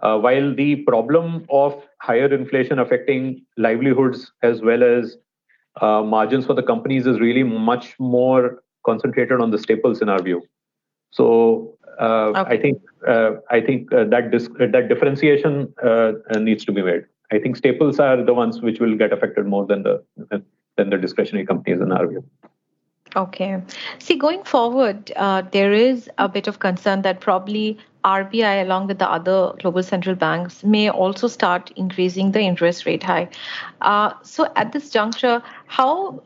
While 0.00 0.54
the 0.54 0.76
problem 0.76 1.46
of 1.50 1.82
higher 2.00 2.32
inflation 2.32 2.78
affecting 2.78 3.44
livelihoods 3.56 4.32
as 4.42 4.62
well 4.62 4.82
as 4.82 5.16
margins 5.80 6.46
for 6.46 6.54
the 6.54 6.62
companies 6.62 7.06
is 7.06 7.20
really 7.20 7.42
much 7.42 7.94
more 7.98 8.62
concentrated 8.84 9.40
on 9.40 9.50
the 9.50 9.58
staples 9.58 10.00
in 10.02 10.08
our 10.08 10.22
view. 10.22 10.42
So 11.10 11.76
uh, 12.00 12.32
okay. 12.36 12.54
I 12.54 12.60
think 12.60 12.82
uh, 13.06 13.30
I 13.50 13.60
think 13.60 13.92
uh, 13.92 14.04
that 14.04 14.30
dis- 14.30 14.48
that 14.58 14.88
differentiation 14.88 15.72
uh, 15.82 16.12
uh, 16.30 16.38
needs 16.38 16.64
to 16.66 16.72
be 16.72 16.82
made. 16.82 17.04
I 17.32 17.38
think 17.38 17.56
staples 17.56 17.98
are 17.98 18.22
the 18.22 18.34
ones 18.34 18.62
which 18.62 18.80
will 18.80 18.96
get 18.96 19.12
affected 19.12 19.46
more 19.46 19.66
than 19.66 19.82
the 19.82 20.02
than 20.76 20.90
the 20.90 20.96
discretionary 20.96 21.46
companies 21.46 21.80
in 21.80 21.92
our 21.92 22.06
view. 22.06 22.24
Okay. 23.16 23.60
See, 23.98 24.16
going 24.16 24.44
forward, 24.44 25.12
uh, 25.16 25.42
there 25.50 25.72
is 25.72 26.10
a 26.18 26.28
bit 26.28 26.46
of 26.46 26.58
concern 26.58 27.02
that 27.02 27.20
probably 27.20 27.78
RBI, 28.04 28.62
along 28.62 28.86
with 28.86 28.98
the 28.98 29.10
other 29.10 29.52
global 29.58 29.82
central 29.82 30.14
banks, 30.14 30.62
may 30.62 30.88
also 30.90 31.26
start 31.26 31.72
increasing 31.76 32.32
the 32.32 32.40
interest 32.40 32.86
rate 32.86 33.02
high. 33.02 33.28
Uh, 33.80 34.12
so, 34.22 34.52
at 34.56 34.72
this 34.72 34.90
juncture, 34.90 35.42
how 35.66 36.22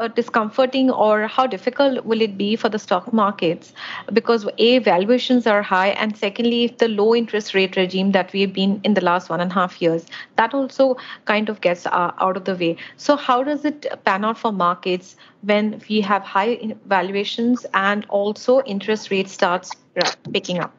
uh, 0.00 0.08
discomforting 0.08 0.90
or 0.90 1.26
how 1.26 1.46
difficult 1.46 2.04
will 2.04 2.20
it 2.20 2.36
be 2.36 2.56
for 2.56 2.68
the 2.68 2.78
stock 2.78 3.12
markets? 3.12 3.72
Because 4.12 4.46
a 4.58 4.78
valuations 4.78 5.46
are 5.46 5.62
high 5.62 5.90
and 5.90 6.16
secondly 6.16 6.64
if 6.64 6.78
the 6.78 6.88
low 6.88 7.14
interest 7.14 7.54
rate 7.54 7.76
regime 7.76 8.12
that 8.12 8.32
we've 8.32 8.52
been 8.52 8.80
in 8.82 8.94
the 8.94 9.00
last 9.00 9.30
one 9.30 9.40
and 9.40 9.50
a 9.50 9.54
half 9.54 9.80
years 9.82 10.06
that 10.36 10.54
also 10.54 10.96
kind 11.24 11.48
of 11.48 11.60
gets 11.60 11.86
uh, 11.86 12.12
out 12.18 12.36
of 12.36 12.44
the 12.44 12.54
way. 12.54 12.76
So 12.96 13.16
how 13.16 13.42
does 13.42 13.64
it 13.64 13.86
pan 14.04 14.24
out 14.24 14.38
for 14.38 14.52
markets 14.52 15.16
when 15.42 15.82
we 15.88 16.00
have 16.00 16.22
high 16.22 16.74
valuations 16.86 17.66
and 17.74 18.06
also 18.08 18.60
interest 18.62 19.10
rate 19.10 19.28
starts 19.28 19.70
picking 20.32 20.58
up? 20.58 20.74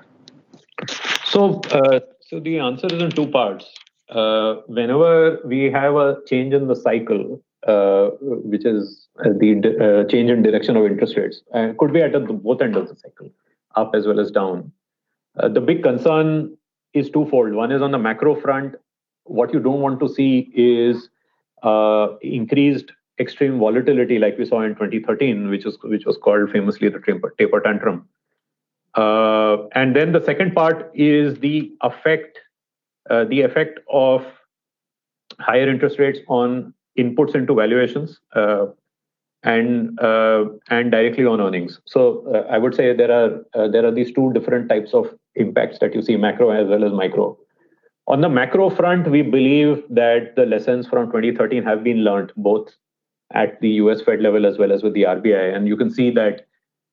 So 1.26 1.62
uh, 1.72 2.00
so 2.22 2.40
the 2.40 2.60
answer 2.60 2.88
is 2.88 3.02
in 3.02 3.12
two 3.12 3.28
parts. 3.28 3.66
Uh, 4.10 4.56
whenever 4.68 5.40
we 5.46 5.72
have 5.72 5.96
a 5.96 6.18
change 6.28 6.54
in 6.54 6.68
the 6.68 6.76
cycle 6.76 7.42
uh, 7.68 8.10
which 8.22 8.66
is 8.66 9.08
uh, 9.20 9.30
the 9.38 10.04
uh, 10.06 10.10
change 10.10 10.30
in 10.30 10.42
direction 10.42 10.76
of 10.76 10.86
interest 10.86 11.18
rates. 11.18 11.42
And 11.54 11.78
could 11.78 11.94
be 11.94 12.02
at 12.02 12.14
the, 12.14 12.20
both 12.20 12.62
ends 12.62 12.78
of 12.78 12.88
the 12.88 12.96
cycle, 12.96 13.30
up 13.76 13.94
as 13.94 14.06
well 14.06 14.20
as 14.20 14.32
down. 14.32 14.72
the 15.36 15.62
big 15.62 15.84
concern 15.84 16.58
is 16.94 17.10
twofold. 17.10 17.54
One 17.54 17.72
is 17.72 17.82
on 17.82 17.92
the 17.92 17.98
macro 17.98 18.40
front. 18.40 18.76
What 19.24 19.54
you 19.54 19.60
don't 19.60 19.82
want 19.82 20.00
to 20.00 20.10
see 20.10 20.52
is 20.54 21.10
increased 22.22 22.92
extreme 23.20 23.60
volatility 23.60 24.18
like 24.20 24.38
we 24.38 24.46
saw 24.46 24.62
in 24.62 24.74
2013, 24.74 25.50
which 25.50 25.64
was 25.64 25.78
which 25.84 26.06
was 26.06 26.18
called 26.18 26.50
famously 26.52 26.90
the 26.90 27.00
taper, 27.00 27.34
taper 27.38 27.62
tantrum. 27.62 28.08
Uh, 28.96 29.68
and 29.74 29.96
then 29.96 30.12
the 30.12 30.24
second 30.24 30.54
part 30.54 30.92
is 30.94 31.40
the 31.40 31.72
effect, 31.82 32.40
uh, 33.10 33.24
the 33.26 33.42
effect 33.42 33.80
of 33.90 34.26
higher 35.40 35.70
interest 35.70 35.98
rates 35.98 36.20
on 36.28 36.74
inputs 37.04 37.36
into 37.36 37.56
valuations. 37.56 38.20
Uh, 38.36 38.68
and 39.44 40.00
uh, 40.00 40.46
and 40.70 40.92
directly 40.92 41.26
on 41.26 41.42
earnings. 41.42 41.80
So 41.86 42.26
uh, 42.34 42.48
I 42.52 42.58
would 42.58 42.76
say 42.76 42.94
there 42.94 43.12
are 43.12 43.70
there 43.70 43.86
are 43.86 43.92
these 43.92 44.12
two 44.12 44.32
different 44.34 44.70
types 44.70 44.94
of 44.94 45.08
impacts 45.36 45.80
that 45.80 45.96
you 45.96 46.02
see, 46.02 46.16
macro 46.16 46.52
as 46.52 46.68
well 46.68 46.84
as 46.84 46.92
micro. 46.92 47.38
On 48.08 48.22
the 48.22 48.30
macro 48.30 48.70
front, 48.70 49.10
we 49.10 49.22
believe 49.22 49.84
that 49.90 50.36
the 50.36 50.46
lessons 50.46 50.88
from 50.88 51.08
2013 51.08 51.64
have 51.64 51.84
been 51.84 52.04
learned 52.04 52.32
both 52.36 52.72
at 53.34 53.60
the 53.62 53.70
US 53.70 54.02
Fed 54.02 54.22
level 54.22 54.46
as 54.46 54.58
well 54.58 54.72
as 54.72 54.84
with 54.84 54.94
the 54.94 55.04
RBI, 55.04 55.56
and 55.56 55.68
you 55.68 55.78
can 55.78 55.90
see 55.90 56.12
that 56.12 56.46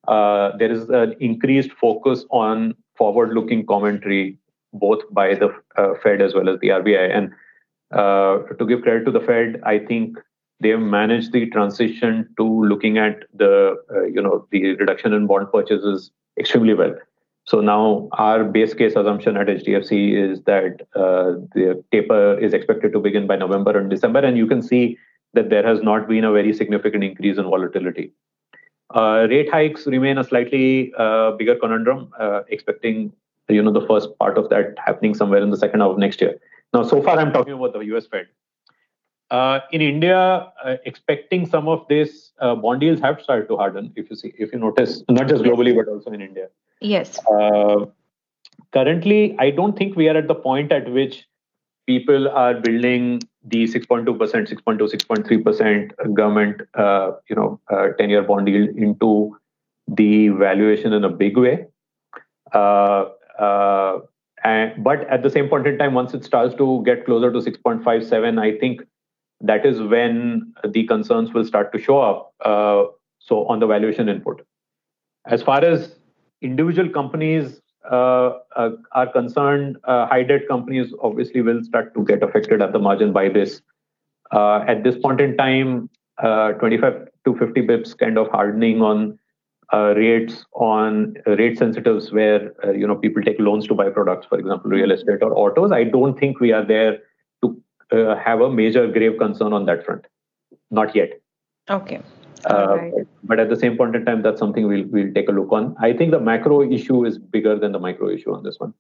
uh, 0.07 0.57
there 0.57 0.71
is 0.71 0.89
an 0.89 1.15
increased 1.21 1.73
focus 1.73 2.25
on 2.31 2.75
forward-looking 2.97 3.67
commentary 3.67 4.39
both 4.73 5.01
by 5.11 5.35
the 5.35 5.55
uh, 5.77 5.95
Fed 6.03 6.23
as 6.23 6.35
well 6.35 6.49
as 6.49 6.59
the 6.61 6.69
RBI. 6.69 7.15
And 7.17 7.33
uh, 7.93 8.39
to 8.59 8.67
give 8.67 8.83
credit 8.83 9.05
to 9.07 9.11
the 9.11 9.21
Fed, 9.21 9.61
I 9.65 9.79
think 9.79 10.19
they 10.61 10.71
have 10.71 10.81
managed 10.81 11.33
the 11.33 11.47
transition 11.51 12.29
to 12.37 12.45
looking 12.45 12.99
at 12.99 13.25
the 13.35 13.77
uh, 13.91 14.05
you 14.05 14.21
know 14.21 14.47
the 14.51 14.75
reduction 14.77 15.13
in 15.13 15.27
bond 15.27 15.51
purchases 15.53 16.11
extremely 16.39 16.75
well. 16.75 16.95
So 17.45 17.61
now 17.61 18.09
our 18.13 18.45
base 18.45 18.75
case 18.75 18.95
assumption 18.95 19.37
at 19.37 19.47
HDFC 19.47 20.13
is 20.13 20.43
that 20.43 20.83
uh, 20.95 21.41
the 21.55 21.83
taper 21.93 22.39
is 22.39 22.53
expected 22.53 22.93
to 22.93 23.01
begin 23.01 23.27
by 23.27 23.37
November 23.37 23.79
and 23.79 23.89
December, 23.89 24.21
and 24.21 24.37
you 24.37 24.47
can 24.47 24.61
see 24.61 24.99
that 25.35 25.49
there 25.49 25.67
has 25.67 25.83
not 25.83 26.09
been 26.09 26.25
a 26.25 26.33
very 26.33 26.53
significant 26.53 27.05
increase 27.05 27.39
in 27.39 27.45
volatility. 27.45 28.13
Uh, 28.95 29.27
rate 29.31 29.51
hikes 29.51 29.87
remain 29.87 30.19
a 30.19 30.25
slightly 30.25 30.93
uh, 30.99 31.33
bigger 31.33 31.55
conundrum, 31.57 32.11
uh, 32.19 32.41
expecting 32.49 33.13
you 33.49 33.63
know 33.63 33.73
the 33.73 33.87
first 33.87 34.11
part 34.19 34.37
of 34.37 34.49
that 34.51 34.75
happening 34.85 35.15
somewhere 35.15 35.43
in 35.43 35.51
the 35.51 35.57
second 35.57 35.81
half 35.81 35.91
of 35.91 35.99
next 35.99 36.21
year. 36.21 36.39
Now, 36.73 36.83
so 36.83 37.03
far 37.03 37.19
I'm 37.19 37.33
talking 37.33 37.55
about 37.55 37.73
the 37.73 37.81
US 37.97 38.07
Fed. 38.07 38.27
Uh, 39.31 39.61
in 39.73 39.83
India, 39.83 40.51
uh, 40.65 40.77
expecting 40.87 41.47
some 41.47 41.69
of 41.69 41.87
this, 41.89 42.33
uh, 42.41 42.55
bond 42.55 42.83
yields 42.83 43.01
have 43.03 43.21
started 43.21 43.47
to 43.49 43.57
harden. 43.57 43.93
If 43.95 44.09
you 44.09 44.17
see, 44.17 44.33
if 44.39 44.53
you 44.53 44.59
notice, 44.59 45.03
not 45.09 45.29
just 45.29 45.43
globally 45.43 45.77
but 45.77 45.87
also 45.87 46.11
in 46.13 46.23
India. 46.23 46.49
Yes. 46.81 47.19
Uh, 47.27 47.87
currently, 48.73 49.37
I 49.39 49.51
don't 49.51 49.77
think 49.77 49.97
we 49.97 50.09
are 50.09 50.17
at 50.17 50.29
the 50.29 50.35
point 50.35 50.73
at 50.73 50.91
which 50.91 51.27
people 51.87 52.29
are 52.29 52.55
building 52.55 53.21
the 53.45 53.65
6.2%, 53.65 54.17
6.2, 54.17 54.79
6.3% 54.79 56.15
government, 56.15 56.63
uh, 56.75 57.13
you 57.29 57.37
know, 57.37 57.61
10-year 57.71 58.23
bond 58.23 58.49
yield 58.49 58.71
into 58.77 59.37
the 59.89 60.29
valuation 60.29 60.93
in 60.93 61.05
a 61.05 61.09
big 61.09 61.37
way. 61.37 61.67
And, 64.45 64.83
but 64.83 65.09
at 65.09 65.23
the 65.23 65.31
same 65.31 65.49
point 65.49 65.67
in 65.67 65.79
time, 65.79 65.95
once 65.95 66.15
it 66.15 66.25
starts 66.25 66.55
to 66.57 66.83
get 66.85 67.05
closer 67.05 67.33
to 67.33 67.39
6.57, 67.39 68.41
I 68.41 68.59
think 68.59 68.83
that 69.41 69.65
is 69.65 69.81
when 69.81 70.53
the 70.67 70.85
concerns 70.87 71.33
will 71.33 71.45
start 71.45 71.73
to 71.73 71.79
show 71.79 72.01
up. 72.01 72.35
Uh, 72.45 72.85
so 73.19 73.47
on 73.47 73.61
the 73.61 73.67
valuation 73.67 74.09
input, 74.09 74.47
as 75.27 75.43
far 75.43 75.65
as 75.65 75.97
individual 76.41 76.89
companies 76.89 77.61
uh, 77.91 78.39
uh, 78.57 78.71
are 78.93 79.07
concerned, 79.07 79.77
uh, 79.85 80.07
high 80.07 80.23
debt 80.23 80.49
companies 80.49 80.93
obviously 81.03 81.41
will 81.41 81.63
start 81.63 81.95
to 81.95 82.05
get 82.05 82.23
affected 82.23 82.63
at 82.63 82.73
the 82.73 82.79
margin 82.79 83.13
by 83.13 83.29
this. 83.29 83.61
Uh, 84.31 84.59
at 84.69 84.85
this 84.85 84.97
point 84.99 85.21
in 85.21 85.37
time, 85.37 85.89
uh, 86.23 86.53
25 86.53 87.09
to 87.25 87.37
50 87.37 87.63
bips 87.63 87.97
kind 87.97 88.19
of 88.19 88.29
hardening 88.29 88.83
on 88.83 89.19
rates 89.73 90.45
on 90.55 91.15
rate 91.27 91.59
sensitives 91.59 92.11
where 92.13 92.53
you 92.75 92.87
know 92.87 92.97
people 92.97 93.23
take 93.23 93.39
loans 93.39 93.67
to 93.67 93.75
buy 93.75 93.91
products, 93.91 94.27
for 94.27 94.39
example, 94.39 94.71
real 94.71 94.91
estate 94.91 95.23
or 95.23 95.33
autos. 95.37 95.73
I 95.73 95.85
don't 95.85 96.19
think 96.19 96.41
we 96.41 96.53
are 96.53 96.65
there 96.65 96.99
uh, 97.93 98.17
have 98.17 98.41
a 98.41 98.51
major 98.51 98.87
grave 98.87 99.19
concern 99.19 99.53
on 99.53 99.67
that 99.67 99.85
front. 99.85 100.07
Not 100.71 100.95
yet. 100.95 101.21
Okay. 101.71 102.01
Uh, 102.49 102.77
right. 102.77 102.93
But 103.25 103.41
at 103.41 103.49
the 103.49 103.57
same 103.57 103.77
point 103.77 103.97
in 103.97 104.05
time, 104.05 104.23
that's 104.23 104.39
something 104.39 104.67
we'll 104.67 104.85
we'll 104.87 105.13
take 105.13 105.29
a 105.29 105.33
look 105.33 105.53
on. 105.53 105.75
I 105.81 105.93
think 105.93 106.13
the 106.13 106.21
macro 106.21 106.71
issue 106.71 107.05
is 107.05 107.19
bigger 107.19 107.59
than 107.59 107.73
the 107.73 107.79
micro 107.79 108.09
issue 108.11 108.33
on 108.33 108.43
this 108.45 108.57
one. 108.59 108.75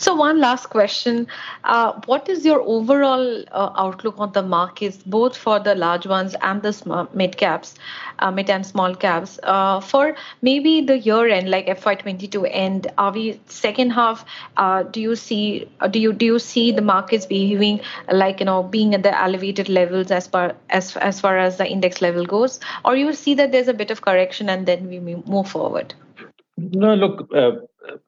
So, 0.00 0.14
one 0.14 0.40
last 0.40 0.70
question. 0.70 1.26
Uh, 1.62 1.92
what 2.06 2.26
is 2.30 2.42
your 2.42 2.62
overall 2.62 3.44
uh, 3.52 3.70
outlook 3.76 4.14
on 4.18 4.32
the 4.32 4.42
markets, 4.42 4.96
both 4.96 5.36
for 5.36 5.60
the 5.60 5.74
large 5.74 6.06
ones 6.06 6.34
and 6.40 6.62
the 6.62 6.72
small, 6.72 7.06
mid 7.12 7.36
caps, 7.36 7.74
uh, 8.18 8.30
mid 8.30 8.48
and 8.48 8.64
small 8.64 8.94
caps, 8.94 9.38
uh, 9.42 9.78
for 9.80 10.16
maybe 10.40 10.80
the 10.80 10.96
year 10.96 11.28
end, 11.28 11.50
like 11.50 11.66
FY22 11.66 12.48
end? 12.50 12.86
Are 12.96 13.12
we 13.12 13.38
second 13.44 13.90
half? 13.90 14.24
Uh, 14.56 14.84
do 14.84 15.02
you 15.02 15.14
see? 15.14 15.68
Uh, 15.80 15.88
do 15.88 16.00
you 16.00 16.14
do 16.14 16.24
you 16.24 16.38
see 16.38 16.72
the 16.72 16.80
markets 16.80 17.26
behaving 17.26 17.80
like 18.10 18.40
you 18.40 18.46
know 18.46 18.62
being 18.62 18.94
at 18.94 19.02
the 19.02 19.14
elevated 19.22 19.68
levels 19.68 20.10
as 20.10 20.26
far 20.26 20.54
as 20.70 20.96
as 20.96 21.20
far 21.20 21.36
as 21.36 21.58
the 21.58 21.66
index 21.66 22.00
level 22.00 22.24
goes, 22.24 22.58
or 22.86 22.96
you 22.96 23.12
see 23.12 23.34
that 23.34 23.52
there's 23.52 23.68
a 23.68 23.74
bit 23.74 23.90
of 23.90 24.00
correction 24.00 24.48
and 24.48 24.64
then 24.64 24.88
we 24.88 24.98
move 24.98 25.46
forward? 25.46 25.92
No, 26.72 26.94
look, 26.94 27.28
uh, 27.34 27.52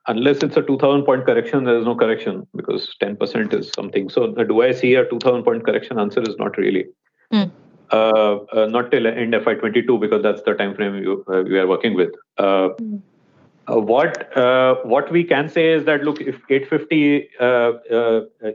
unless 0.07 0.43
it's 0.43 0.57
a 0.57 0.63
2000 0.63 1.05
point 1.05 1.25
correction, 1.25 1.65
there 1.65 1.79
is 1.79 1.85
no 1.85 1.95
correction 1.95 2.47
because 2.55 2.95
10% 3.01 3.55
is 3.55 3.71
something. 3.75 4.09
So, 4.09 4.35
uh, 4.35 4.45
do 4.45 4.63
I 4.63 4.73
see 4.73 4.95
a 4.95 5.09
2000 5.09 5.43
point 5.43 5.65
correction? 5.65 5.99
Answer 5.99 6.23
is 6.23 6.37
not 6.39 6.59
really. 6.59 6.87
Mm. 7.33 7.51
Uh, 7.91 8.39
uh, 8.53 8.67
not 8.67 8.91
till 8.91 9.07
end 9.07 9.35
FY22 9.35 10.01
because 10.01 10.23
that's 10.23 10.43
the 10.43 10.55
time 10.55 10.75
frame 10.75 10.97
you, 10.97 11.25
uh, 11.29 11.43
we 11.43 11.59
are 11.59 11.67
working 11.67 11.95
with. 11.95 12.11
Mm. 12.39 13.03
what 13.67 14.31
what 14.85 15.11
we 15.13 15.25
can 15.25 15.49
say 15.49 15.73
is 15.73 15.85
that 15.85 16.03
look, 16.05 16.21
if 16.21 16.37
850 16.49 17.17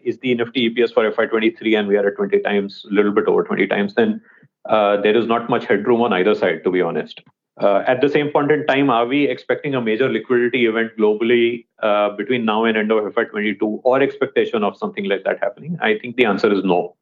is 0.03 0.17
the 0.19 0.35
Nifty 0.35 0.69
EPS 0.69 0.93
for 0.93 1.09
FY23 1.11 1.79
and 1.79 1.87
we 1.87 1.97
are 1.97 2.07
at 2.07 2.17
20 2.17 2.39
times, 2.39 2.85
a 2.89 2.93
little 2.93 3.11
bit 3.11 3.25
over 3.27 3.43
20 3.43 3.67
times, 3.67 3.95
then 3.95 4.21
there 4.67 5.15
is 5.15 5.27
not 5.27 5.49
much 5.49 5.65
headroom 5.65 6.01
on 6.01 6.13
either 6.13 6.35
side, 6.35 6.63
to 6.63 6.71
be 6.71 6.81
honest. 6.81 7.21
Uh, 7.59 7.83
at 7.87 8.01
the 8.01 8.09
same 8.09 8.29
point 8.29 8.51
in 8.51 8.65
time, 8.67 8.89
are 8.89 9.05
we 9.07 9.27
expecting 9.27 9.73
a 9.73 9.81
major 9.81 10.07
liquidity 10.07 10.67
event 10.67 10.91
globally 10.97 11.65
uh, 11.81 12.09
between 12.11 12.45
now 12.45 12.65
and 12.65 12.77
end 12.77 12.91
of 12.91 13.03
FY22 13.13 13.81
or 13.83 13.99
expectation 13.99 14.63
of 14.63 14.77
something 14.77 15.05
like 15.05 15.23
that 15.23 15.39
happening? 15.41 15.77
I 15.81 15.97
think 15.97 16.17
the 16.17 16.25
answer 16.25 16.51
is 16.53 16.63
no. 16.63 16.95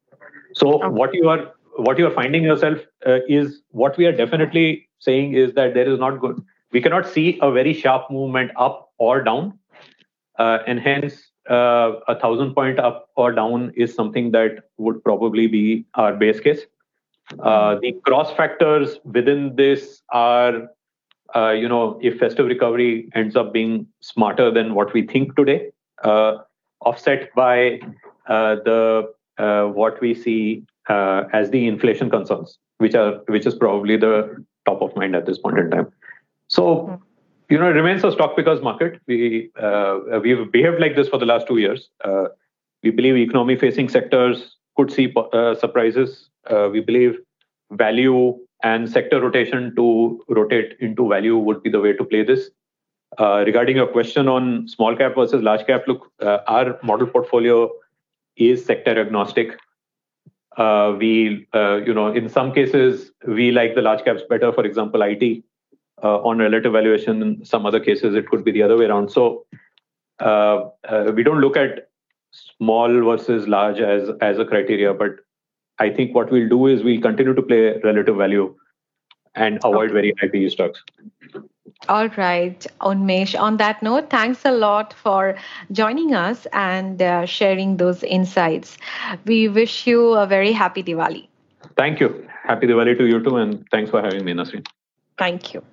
So 0.54 0.76
okay. 0.76 0.88
what 0.88 1.14
you 1.14 1.28
are 1.28 1.52
what 1.78 2.00
you 2.00 2.08
are 2.08 2.12
finding 2.12 2.44
yourself 2.44 2.80
uh, 3.06 3.20
is 3.28 3.62
what 3.72 3.98
we 3.98 4.06
are 4.06 4.14
definitely 4.14 4.88
saying 5.00 5.34
is 5.34 5.54
that 5.56 5.74
there 5.74 5.92
is 5.92 6.00
not 6.00 6.22
good. 6.22 6.42
We 6.72 6.82
cannot 6.82 7.06
see 7.06 7.38
a 7.42 7.52
very 7.52 7.74
sharp 7.74 8.10
movement 8.10 8.52
up 8.56 8.92
or 8.98 9.22
down, 9.22 9.60
uh, 10.40 10.60
and 10.66 10.80
hence 10.80 11.32
uh, 11.50 12.00
a 12.08 12.18
thousand 12.18 12.54
point 12.54 12.80
up 12.80 13.10
or 13.18 13.34
down 13.34 13.74
is 13.76 13.94
something 13.94 14.32
that 14.32 14.70
would 14.78 15.04
probably 15.04 15.48
be 15.48 15.86
our 15.96 16.14
base 16.14 16.40
case. 16.40 16.62
Uh, 17.40 17.76
the 17.82 17.94
cross 18.04 18.32
factors 18.34 19.00
within 19.04 19.56
this 19.56 20.02
are, 20.10 20.68
uh, 21.36 21.50
you 21.50 21.68
know, 21.68 22.00
if 22.02 22.20
festive 22.20 22.46
recovery 22.46 23.10
ends 23.16 23.36
up 23.36 23.52
being 23.52 23.88
smarter 24.02 24.52
than 24.52 24.76
what 24.76 24.94
we 24.94 25.06
think 25.06 25.36
today, 25.36 25.72
uh, 26.04 26.38
offset 26.82 27.34
by 27.36 27.80
uh, 28.28 28.56
the 28.64 29.12
uh, 29.38 29.66
what 29.66 30.00
we 30.02 30.14
see 30.14 30.64
as 30.88 31.50
the 31.50 31.68
inflation 31.68 32.12
concerns, 32.12 32.60
which 32.78 32.94
are 32.94 33.14
which 33.28 33.46
is 33.46 33.56
probably 33.56 33.98
the 33.98 34.46
top 34.66 34.82
of 34.82 34.96
mind 34.96 35.16
at 35.16 35.26
this 35.26 35.38
point 35.38 35.58
in 35.58 35.72
time. 35.72 35.92
So. 36.48 37.02
You 37.48 37.60
know, 37.60 37.70
it 37.70 37.74
remains 37.74 38.04
a 38.04 38.12
stock 38.12 38.36
pickers 38.36 38.60
market. 38.64 39.00
We 39.06 39.52
we've 40.24 40.52
behaved 40.52 40.80
like 40.80 40.96
this 40.96 41.08
for 41.08 41.20
the 41.20 41.28
last 41.28 41.46
two 41.46 41.60
years. 41.60 41.90
we 42.82 42.90
believe 42.90 43.18
economy-facing 43.18 43.88
sectors 43.90 44.55
could 44.76 44.92
see 44.92 45.14
surprises 45.60 46.30
uh, 46.50 46.70
we 46.72 46.80
believe 46.80 47.18
value 47.72 48.38
and 48.64 48.90
sector 48.90 49.22
rotation 49.22 49.76
to 49.76 50.24
rotate 50.30 50.76
into 50.80 51.08
value 51.08 51.38
would 51.38 51.62
be 51.64 51.70
the 51.70 51.80
way 51.80 51.94
to 51.94 52.04
play 52.04 52.24
this. 52.24 52.50
Uh, 53.18 53.44
regarding 53.46 53.78
your 53.78 53.88
question 53.88 54.28
on 54.28 54.68
small 54.68 54.96
cap 54.96 55.16
versus 55.16 55.42
large 55.42 55.66
cap, 55.66 55.84
look, 55.88 56.12
uh, 56.22 56.40
our 56.48 56.78
model 56.84 57.08
portfolio 57.08 57.70
is 58.36 58.66
sector 58.66 59.00
agnostic. 59.00 59.58
Uh, 60.58 60.96
we, 60.98 61.48
uh, 61.54 61.78
you 61.86 61.94
know, 61.94 62.08
in 62.08 62.28
some 62.30 62.52
cases, 62.54 63.12
we 63.28 63.52
like 63.52 63.76
the 63.76 63.82
large 63.82 64.04
caps 64.04 64.22
better. 64.30 64.52
For 64.52 64.66
example, 64.66 65.02
IT 65.02 65.44
uh, 66.04 66.22
on 66.22 66.40
relative 66.40 66.74
valuation. 66.74 67.22
In 67.22 67.46
some 67.46 67.66
other 67.66 67.80
cases, 67.80 68.16
it 68.16 68.28
could 68.30 68.44
be 68.44 68.52
the 68.52 68.64
other 68.64 68.78
way 68.78 68.86
around. 68.86 69.10
So 69.12 69.46
uh, 70.20 70.70
we 71.14 71.24
don't 71.24 71.40
look 71.40 71.58
at 71.58 71.90
small 72.58 73.02
versus 73.04 73.48
large 73.48 73.80
as 73.80 74.10
as 74.22 74.40
a 74.40 74.46
criteria, 74.46 74.94
but 74.94 75.18
I 75.80 75.90
think 75.90 76.16
what 76.16 76.32
we'll 76.32 76.50
do 76.50 76.68
is 76.68 76.84
we'll 76.84 77.02
continue 77.02 77.34
to 77.34 77.42
play 77.42 77.80
relative 77.84 78.16
value 78.16 78.56
and 79.36 79.60
avoid 79.64 79.92
very 79.92 80.14
high 80.20 80.30
PE 80.30 80.50
stocks. 80.50 80.82
All 81.90 82.08
right, 82.10 82.66
Unmesh. 82.82 83.40
On 83.40 83.58
that 83.58 83.84
note, 83.84 84.10
thanks 84.10 84.46
a 84.46 84.52
lot 84.52 84.94
for 84.94 85.36
joining 85.72 86.14
us 86.14 86.48
and 86.54 87.02
uh, 87.02 87.26
sharing 87.26 87.78
those 87.78 88.04
insights. 88.04 88.78
We 89.26 89.50
wish 89.50 89.86
you 89.86 90.14
a 90.14 90.26
very 90.26 90.54
happy 90.54 90.84
Diwali. 90.84 91.28
Thank 91.76 92.00
you. 92.00 92.28
Happy 92.44 92.68
Diwali 92.68 92.98
to 92.98 93.06
you 93.06 93.22
too, 93.22 93.36
and 93.38 93.68
thanks 93.72 93.92
for 93.92 94.02
having 94.02 94.24
me, 94.24 94.34
Nasreen. 94.34 94.66
Thank 95.18 95.54
you. 95.54 95.64